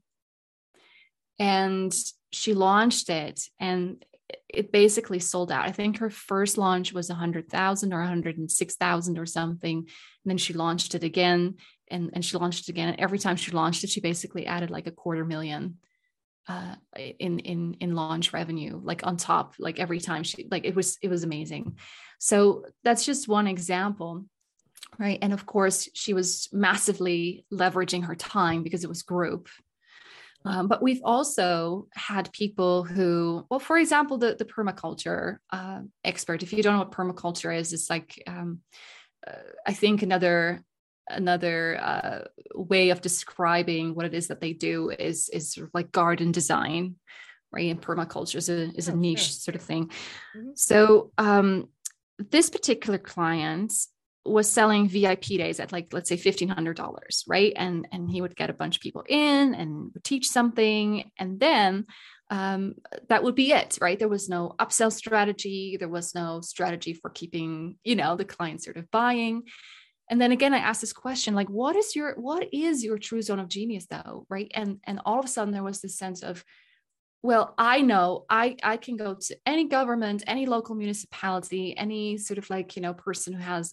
and 1.40 1.92
she 2.30 2.54
launched 2.54 3.10
it 3.10 3.42
and 3.58 4.04
it 4.48 4.70
basically 4.70 5.18
sold 5.18 5.50
out. 5.50 5.66
I 5.66 5.72
think 5.72 5.98
her 5.98 6.10
first 6.10 6.58
launch 6.58 6.92
was 6.92 7.08
100,000 7.08 7.92
or 7.92 7.98
106,000 7.98 9.18
or 9.18 9.26
something. 9.26 9.78
And 9.78 9.86
then 10.24 10.38
she 10.38 10.52
launched 10.52 10.94
it 10.94 11.02
again 11.02 11.56
and, 11.90 12.10
and 12.12 12.24
she 12.24 12.36
launched 12.36 12.68
it 12.68 12.72
again. 12.72 12.88
And 12.88 13.00
every 13.00 13.18
time 13.18 13.36
she 13.36 13.50
launched 13.50 13.84
it, 13.84 13.90
she 13.90 14.00
basically 14.00 14.46
added 14.46 14.70
like 14.70 14.86
a 14.86 14.92
quarter 14.92 15.24
million 15.24 15.78
uh, 16.48 16.74
in 16.96 17.38
in 17.40 17.74
in 17.80 17.94
launch 17.94 18.32
revenue 18.32 18.80
like 18.82 19.06
on 19.06 19.16
top 19.16 19.54
like 19.58 19.78
every 19.78 20.00
time 20.00 20.22
she 20.22 20.48
like 20.50 20.64
it 20.64 20.74
was 20.74 20.98
it 21.02 21.08
was 21.08 21.22
amazing. 21.22 21.76
So 22.18 22.64
that's 22.82 23.04
just 23.04 23.28
one 23.28 23.46
example 23.46 24.24
right? 24.98 25.18
And 25.22 25.32
of 25.32 25.46
course 25.46 25.88
she 25.94 26.14
was 26.14 26.48
massively 26.52 27.44
leveraging 27.52 28.04
her 28.04 28.16
time 28.16 28.62
because 28.62 28.82
it 28.82 28.88
was 28.88 29.02
group. 29.02 29.48
Um, 30.44 30.68
but 30.68 30.82
we've 30.82 31.02
also 31.04 31.86
had 31.92 32.32
people 32.32 32.82
who 32.82 33.46
well 33.50 33.60
for 33.60 33.76
example 33.76 34.16
the 34.18 34.34
the 34.36 34.46
permaculture 34.46 35.36
uh, 35.50 35.80
expert. 36.02 36.42
If 36.42 36.52
you 36.52 36.62
don't 36.62 36.72
know 36.72 36.80
what 36.80 36.92
permaculture 36.92 37.56
is 37.56 37.72
it's 37.72 37.90
like 37.90 38.22
um, 38.26 38.60
uh, 39.26 39.32
i 39.66 39.72
think 39.72 40.02
another 40.02 40.64
another 41.10 41.78
uh, 41.80 42.20
way 42.54 42.90
of 42.90 43.00
describing 43.00 43.94
what 43.94 44.06
it 44.06 44.14
is 44.14 44.28
that 44.28 44.40
they 44.40 44.52
do 44.52 44.90
is 44.90 45.28
is 45.28 45.52
sort 45.52 45.66
of 45.66 45.74
like 45.74 45.92
garden 45.92 46.32
design 46.32 46.96
right? 47.52 47.70
And 47.70 47.80
permaculture 47.80 48.36
is 48.36 48.48
a 48.48 48.70
is 48.76 48.88
a 48.88 48.92
oh, 48.92 48.96
niche 48.96 49.18
sure. 49.18 49.32
sort 49.32 49.56
of 49.56 49.62
thing. 49.62 49.90
Mm-hmm. 50.36 50.50
so 50.54 51.10
um, 51.18 51.68
this 52.18 52.50
particular 52.50 52.98
client 52.98 53.72
was 54.24 54.50
selling 54.50 54.86
vip 54.86 55.22
days 55.22 55.60
at 55.60 55.72
like 55.72 55.88
let's 55.92 56.08
say 56.08 56.16
$1500 56.16 57.24
right? 57.26 57.52
And 57.56 57.88
and 57.90 58.10
he 58.10 58.20
would 58.20 58.36
get 58.36 58.50
a 58.50 58.54
bunch 58.54 58.76
of 58.76 58.82
people 58.82 59.04
in 59.08 59.54
and 59.54 59.90
would 59.92 60.04
teach 60.04 60.28
something. 60.28 61.10
And 61.18 61.40
then 61.40 61.86
um, 62.28 62.74
that 63.08 63.24
would 63.24 63.34
be 63.34 63.52
it 63.52 63.78
right? 63.80 63.98
There 63.98 64.08
was 64.08 64.28
no 64.28 64.54
upsell 64.58 64.92
strategy. 64.92 65.76
There 65.78 65.88
was 65.88 66.14
no 66.14 66.42
strategy 66.42 66.94
for 66.94 67.10
keeping 67.10 67.76
you 67.82 67.96
know 67.96 68.16
the 68.16 68.24
client 68.24 68.62
sort 68.62 68.76
of 68.76 68.90
buying 68.90 69.44
and 70.10 70.20
then 70.20 70.32
again 70.32 70.52
i 70.52 70.58
asked 70.58 70.82
this 70.82 70.92
question 70.92 71.34
like 71.34 71.48
what 71.48 71.76
is 71.76 71.96
your 71.96 72.14
what 72.16 72.46
is 72.52 72.84
your 72.84 72.98
true 72.98 73.22
zone 73.22 73.38
of 73.38 73.48
genius 73.48 73.86
though 73.86 74.26
right? 74.28 74.50
And 74.54 74.80
and 74.84 75.00
all 75.06 75.18
of 75.18 75.24
a 75.24 75.28
sudden 75.28 75.54
there 75.54 75.62
was 75.62 75.80
this 75.80 75.96
sense 75.96 76.22
of 76.22 76.44
well 77.22 77.54
i 77.56 77.80
know 77.80 78.24
i 78.28 78.56
i 78.62 78.76
can 78.76 78.96
go 78.96 79.14
to 79.14 79.36
any 79.46 79.64
government 79.64 80.24
any 80.26 80.46
local 80.46 80.74
municipality 80.74 81.76
any 81.76 82.18
sort 82.18 82.38
of 82.38 82.48
like 82.50 82.76
you 82.76 82.82
know 82.82 82.94
person 82.94 83.32
who 83.32 83.42
has 83.42 83.72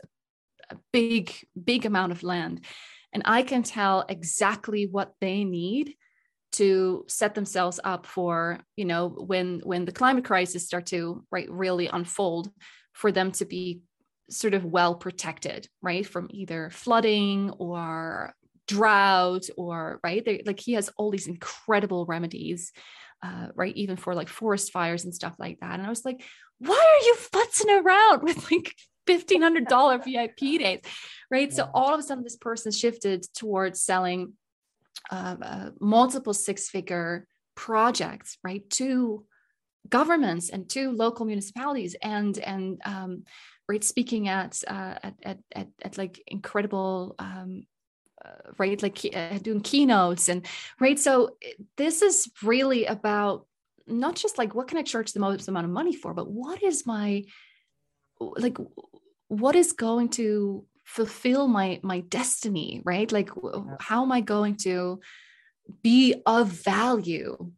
a 0.70 0.78
big 0.94 1.34
big 1.62 1.86
amount 1.86 2.12
of 2.12 2.24
land 2.24 2.66
and 3.14 3.24
i 3.26 3.42
can 3.42 3.64
tell 3.64 4.06
exactly 4.10 4.88
what 4.90 5.14
they 5.22 5.44
need 5.44 5.96
to 6.54 7.06
set 7.08 7.36
themselves 7.36 7.80
up 7.84 8.06
for 8.06 8.60
you 8.76 8.86
know 8.86 9.10
when 9.10 9.60
when 9.64 9.86
the 9.86 9.92
climate 9.92 10.26
crisis 10.26 10.66
start 10.66 10.86
to 10.86 11.24
right 11.32 11.50
really 11.50 11.88
unfold 11.88 12.52
for 12.94 13.12
them 13.12 13.32
to 13.32 13.46
be 13.46 13.82
sort 14.30 14.54
of 14.54 14.66
well 14.66 14.96
protected 14.96 15.68
right 15.82 16.06
from 16.06 16.28
either 16.32 16.70
flooding 16.70 17.52
or 17.52 18.34
drought 18.68 19.48
or 19.56 20.00
right 20.04 20.26
they, 20.26 20.44
like 20.46 20.60
he 20.60 20.74
has 20.74 20.90
all 20.98 21.10
these 21.10 21.28
incredible 21.28 22.06
remedies 22.06 22.74
uh, 23.24 23.48
right 23.56 23.76
even 23.76 23.96
for 23.96 24.14
like 24.14 24.30
forest 24.30 24.72
fires 24.72 25.04
and 25.06 25.16
stuff 25.16 25.36
like 25.40 25.60
that. 25.60 25.74
And 25.74 25.86
i 25.86 25.90
was 25.90 26.06
like 26.06 26.22
why 26.60 26.76
are 26.76 27.06
you 27.06 27.16
futzing 27.16 27.84
around 27.84 28.24
with 28.24 28.52
like 28.52 28.74
$1500 29.08 30.04
vip 30.04 30.36
days? 30.38 30.80
Right? 31.30 31.54
So 31.54 31.70
all 31.74 31.94
of 31.94 32.00
a 32.00 32.04
sudden 32.04 32.24
this 32.24 32.36
person 32.36 32.72
shifted 32.72 33.26
towards 33.36 33.82
selling 33.82 34.34
uh, 35.12 35.36
uh, 35.42 35.70
multiple 35.80 36.34
six 36.34 36.70
figure 36.70 37.28
projects 37.56 38.38
right 38.44 38.68
to 38.70 39.26
governments 39.90 40.50
and 40.50 40.70
to 40.70 40.92
local 40.92 41.26
municipalities 41.26 41.96
and 42.02 42.38
and 42.40 42.82
um, 42.86 43.24
right 43.68 43.84
speaking 43.84 44.28
at, 44.28 44.62
uh, 44.68 44.96
at, 45.04 45.16
at, 45.24 45.38
at 45.54 45.68
at 45.82 45.98
like 45.98 46.22
incredible 46.28 47.16
um, 47.20 47.66
uh, 48.24 48.52
right 48.58 48.82
like 48.82 49.00
uh, 49.14 49.38
doing 49.40 49.62
keynotes 49.62 50.30
and 50.30 50.46
right 50.80 51.00
so 51.00 51.38
this 51.76 52.02
is 52.02 52.30
really 52.44 52.86
about 52.86 53.46
not 53.86 54.16
just 54.16 54.38
like 54.38 54.54
what 54.54 54.68
can 54.68 54.78
i 54.78 54.82
charge 54.82 55.14
the 55.14 55.20
most 55.20 55.48
amount 55.48 55.66
of 55.66 55.72
money 55.72 55.96
for 55.96 56.14
but 56.14 56.30
what 56.30 56.62
is 56.64 56.86
my 56.86 57.24
like 58.20 58.58
what 59.28 59.56
is 59.56 59.74
going 59.74 60.10
to 60.10 60.66
fulfill 60.88 61.48
my 61.48 61.80
my 61.84 62.00
destiny 62.00 62.82
right? 62.86 63.12
Like 63.12 63.30
how 63.80 64.04
am 64.04 64.12
i 64.12 64.22
going 64.22 64.56
to 64.58 65.00
be 65.84 66.16
of 66.26 66.48
value 66.48 67.52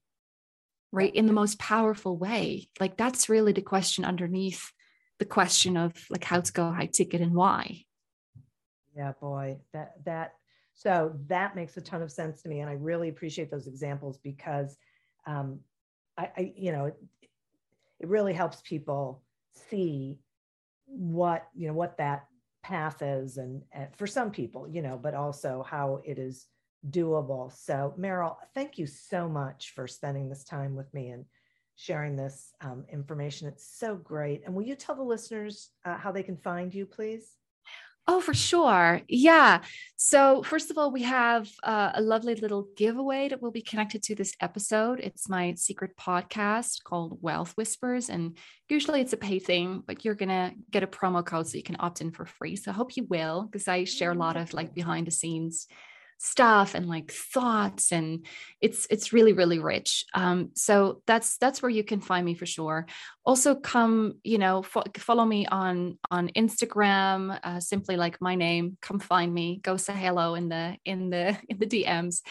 right 0.91 1.13
in 1.13 1.27
the 1.27 1.33
most 1.33 1.59
powerful 1.59 2.17
way. 2.17 2.69
Like 2.79 2.97
that's 2.97 3.29
really 3.29 3.53
the 3.53 3.61
question 3.61 4.05
underneath 4.05 4.71
the 5.19 5.25
question 5.25 5.77
of 5.77 5.93
like 6.09 6.23
how 6.23 6.39
to 6.39 6.53
go 6.53 6.71
high 6.71 6.87
ticket 6.87 7.21
and 7.21 7.33
why. 7.33 7.85
Yeah 8.95 9.13
boy 9.19 9.57
that 9.73 9.93
that 10.05 10.33
so 10.73 11.13
that 11.27 11.55
makes 11.55 11.75
a 11.77 11.81
ton 11.81 12.01
of 12.01 12.11
sense 12.11 12.41
to 12.41 12.49
me 12.49 12.61
and 12.61 12.69
i 12.69 12.73
really 12.73 13.09
appreciate 13.09 13.51
those 13.51 13.67
examples 13.67 14.17
because 14.17 14.77
um 15.27 15.59
i, 16.17 16.29
I 16.37 16.53
you 16.55 16.71
know 16.71 16.85
it, 16.85 16.97
it 17.99 18.07
really 18.07 18.33
helps 18.33 18.61
people 18.61 19.21
see 19.69 20.19
what 20.85 21.47
you 21.55 21.67
know 21.67 21.73
what 21.73 21.97
that 21.97 22.25
path 22.63 23.01
is 23.01 23.37
and, 23.37 23.61
and 23.71 23.87
for 23.95 24.07
some 24.07 24.31
people 24.31 24.67
you 24.67 24.81
know 24.81 24.97
but 24.97 25.13
also 25.13 25.63
how 25.67 26.01
it 26.03 26.17
is 26.17 26.47
doable 26.89 27.51
so 27.53 27.93
Merel 27.97 28.37
thank 28.53 28.77
you 28.77 28.87
so 28.87 29.27
much 29.27 29.73
for 29.75 29.87
spending 29.87 30.29
this 30.29 30.43
time 30.43 30.75
with 30.75 30.93
me 30.93 31.09
and 31.09 31.25
sharing 31.75 32.15
this 32.15 32.53
um, 32.61 32.85
information 32.91 33.47
it's 33.47 33.67
so 33.77 33.95
great 33.95 34.43
and 34.45 34.53
will 34.53 34.63
you 34.63 34.75
tell 34.75 34.95
the 34.95 35.03
listeners 35.03 35.69
uh, 35.85 35.97
how 35.97 36.11
they 36.11 36.23
can 36.23 36.37
find 36.37 36.73
you 36.73 36.85
please 36.85 37.35
Oh, 38.11 38.19
for 38.19 38.33
sure. 38.33 39.01
Yeah. 39.07 39.61
So, 39.95 40.41
first 40.41 40.71
of 40.71 40.79
all, 40.79 40.91
we 40.91 41.03
have 41.03 41.47
uh, 41.61 41.91
a 41.93 42.01
lovely 42.01 42.33
little 42.33 42.67
giveaway 42.75 43.29
that 43.29 43.39
will 43.39 43.51
be 43.51 43.61
connected 43.61 44.01
to 44.01 44.15
this 44.15 44.33
episode. 44.41 44.99
It's 44.99 45.29
my 45.29 45.53
secret 45.53 45.95
podcast 45.95 46.83
called 46.83 47.19
Wealth 47.21 47.51
Whispers. 47.55 48.09
And 48.09 48.35
usually 48.67 49.01
it's 49.01 49.13
a 49.13 49.17
pay 49.17 49.37
thing, 49.37 49.83
but 49.85 50.03
you're 50.03 50.15
going 50.15 50.29
to 50.29 50.53
get 50.71 50.81
a 50.81 50.87
promo 50.87 51.23
code 51.23 51.47
so 51.47 51.57
you 51.57 51.61
can 51.61 51.77
opt 51.79 52.01
in 52.01 52.09
for 52.09 52.25
free. 52.25 52.55
So, 52.55 52.71
I 52.71 52.73
hope 52.73 52.97
you 52.97 53.03
will, 53.03 53.43
because 53.43 53.67
I 53.67 53.83
share 53.83 54.13
a 54.13 54.15
lot 54.15 54.37
of 54.37 54.55
like 54.55 54.73
behind 54.73 55.05
the 55.05 55.11
scenes 55.11 55.67
stuff 56.21 56.75
and 56.75 56.87
like 56.87 57.11
thoughts 57.11 57.93
and 57.93 58.25
it's 58.61 58.85
it's 58.89 59.13
really 59.13 59.33
really 59.33 59.59
rich. 59.59 60.05
Um 60.13 60.51
so 60.53 61.01
that's 61.07 61.37
that's 61.37 61.61
where 61.61 61.69
you 61.69 61.83
can 61.83 62.01
find 62.01 62.25
me 62.25 62.35
for 62.35 62.45
sure. 62.45 62.85
Also 63.25 63.55
come 63.55 64.15
you 64.23 64.37
know 64.37 64.61
fo- 64.61 64.83
follow 64.97 65.25
me 65.25 65.45
on 65.45 65.97
on 66.11 66.29
instagram 66.29 67.39
uh, 67.43 67.59
simply 67.59 67.95
like 67.95 68.19
my 68.21 68.35
name 68.35 68.77
come 68.81 68.99
find 68.99 69.33
me 69.33 69.59
go 69.63 69.77
say 69.77 69.93
hello 69.93 70.35
in 70.35 70.49
the 70.49 70.75
in 70.83 71.09
the 71.09 71.37
in 71.49 71.59
the 71.59 71.67
dms 71.67 72.21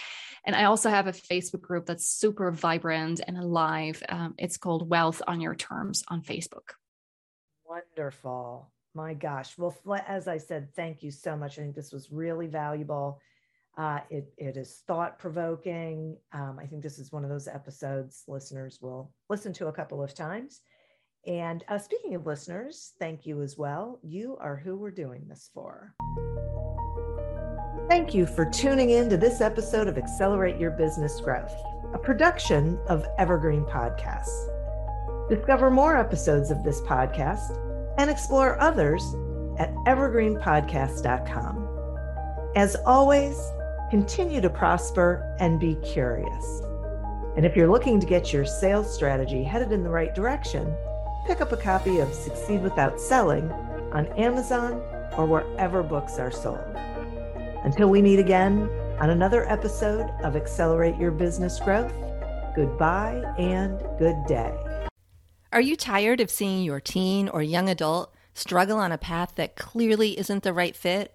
and 0.45 0.57
i 0.57 0.65
also 0.65 0.91
have 0.91 1.07
a 1.07 1.13
facebook 1.13 1.61
group 1.61 1.87
that's 1.87 2.07
super 2.07 2.51
vibrant 2.51 3.21
and 3.27 3.39
alive. 3.39 4.03
Um, 4.09 4.35
it's 4.39 4.57
called 4.57 4.89
wealth 4.89 5.23
on 5.27 5.41
your 5.41 5.55
terms 5.55 6.05
on 6.09 6.23
facebook. 6.23 6.75
Wonderful. 7.65 8.71
My 8.95 9.15
gosh. 9.15 9.57
Well 9.57 9.77
as 10.07 10.29
i 10.29 10.39
said 10.39 10.75
thank 10.75 11.03
you 11.03 11.11
so 11.11 11.37
much. 11.37 11.59
I 11.59 11.63
think 11.63 11.75
this 11.75 11.93
was 11.93 12.11
really 12.11 12.47
valuable 12.47 13.21
uh, 13.79 14.01
it, 14.11 14.33
it 14.37 14.57
is 14.57 14.83
thought 14.89 15.19
provoking. 15.21 16.17
Um, 16.33 16.59
I 16.61 16.67
think 16.67 16.83
this 16.83 16.99
is 16.99 17.13
one 17.13 17.23
of 17.23 17.31
those 17.31 17.47
episodes 17.47 18.25
listeners 18.27 18.81
will 18.83 19.13
listen 19.31 19.53
to 19.55 19.69
a 19.69 19.73
couple 19.73 20.03
of 20.03 20.15
times. 20.15 20.61
And 21.27 21.65
uh, 21.69 21.79
speaking 21.79 22.17
of 22.17 22.27
listeners, 22.27 22.95
thank 22.99 23.25
you 23.25 23.41
as 23.41 23.57
well. 23.57 24.01
You 24.03 24.37
are 24.41 24.57
who 24.57 24.77
we're 24.77 24.91
doing 24.91 25.27
this 25.29 25.49
for. 25.55 25.95
Thank 27.89 28.15
you 28.15 28.27
for 28.27 28.45
tuning 28.45 28.91
in 28.91 29.09
to 29.11 29.17
this 29.17 29.41
episode 29.41 29.87
of 29.87 29.97
Accelerate 29.97 30.59
Your 30.59 30.73
Business 30.73 31.21
Growth, 31.21 31.55
a 31.95 31.99
production 31.99 32.79
of 32.89 33.07
Evergreen 33.17 33.65
Podcasts. 33.65 34.49
Discover 35.29 35.71
more 35.71 35.97
episodes 35.97 36.51
of 36.51 36.65
this 36.65 36.81
podcast 36.81 37.57
and 37.99 38.11
explore 38.11 38.61
others 38.61 39.05
at 39.59 39.73
evergreenpodcast.com. 39.87 41.65
As 42.57 42.77
always, 42.87 43.39
continue 43.91 44.41
to 44.41 44.51
prosper 44.51 45.37
and 45.41 45.59
be 45.59 45.77
curious. 45.77 46.63
And 47.37 47.47
if 47.47 47.57
you're 47.57 47.71
looking 47.71 48.01
to 48.01 48.07
get 48.07 48.33
your 48.33 48.45
sales 48.45 48.93
strategy 48.93 49.43
headed 49.43 49.73
in 49.73 49.83
the 49.83 49.91
right 49.91 50.15
direction, 50.15 50.75
pick 51.27 51.41
up 51.41 51.53
a 51.53 51.57
copy 51.57 52.01
of 52.01 52.13
Succeed 52.13 52.63
Without 52.63 53.01
Selling 53.01 53.51
on 53.93 54.07
Amazon 54.19 54.83
or 55.17 55.25
wherever 55.25 55.83
books 55.83 56.19
are 56.19 56.31
sold. 56.31 56.77
Until 57.65 57.89
we 57.89 58.03
meet 58.03 58.19
again 58.19 58.69
on 59.01 59.11
another 59.11 59.49
episode 59.49 60.11
of 60.23 60.37
Accelerate 60.37 60.97
Your 60.97 61.11
Business 61.11 61.59
Growth, 61.61 61.93
goodbye 62.55 63.23
and 63.39 63.79
good 63.99 64.17
day. 64.27 64.55
Are 65.53 65.61
you 65.61 65.77
tired 65.77 66.21
of 66.21 66.31
seeing 66.31 66.63
your 66.63 66.81
teen 66.81 67.29
or 67.29 67.43
young 67.43 67.69
adult 67.69 68.15
struggle 68.35 68.79
on 68.79 68.93
a 68.93 68.99
path 68.99 69.33
that 69.37 69.57
clearly 69.57 70.19
isn't 70.19 70.43
the 70.43 70.53
right 70.53 70.77
fit? 70.77 71.15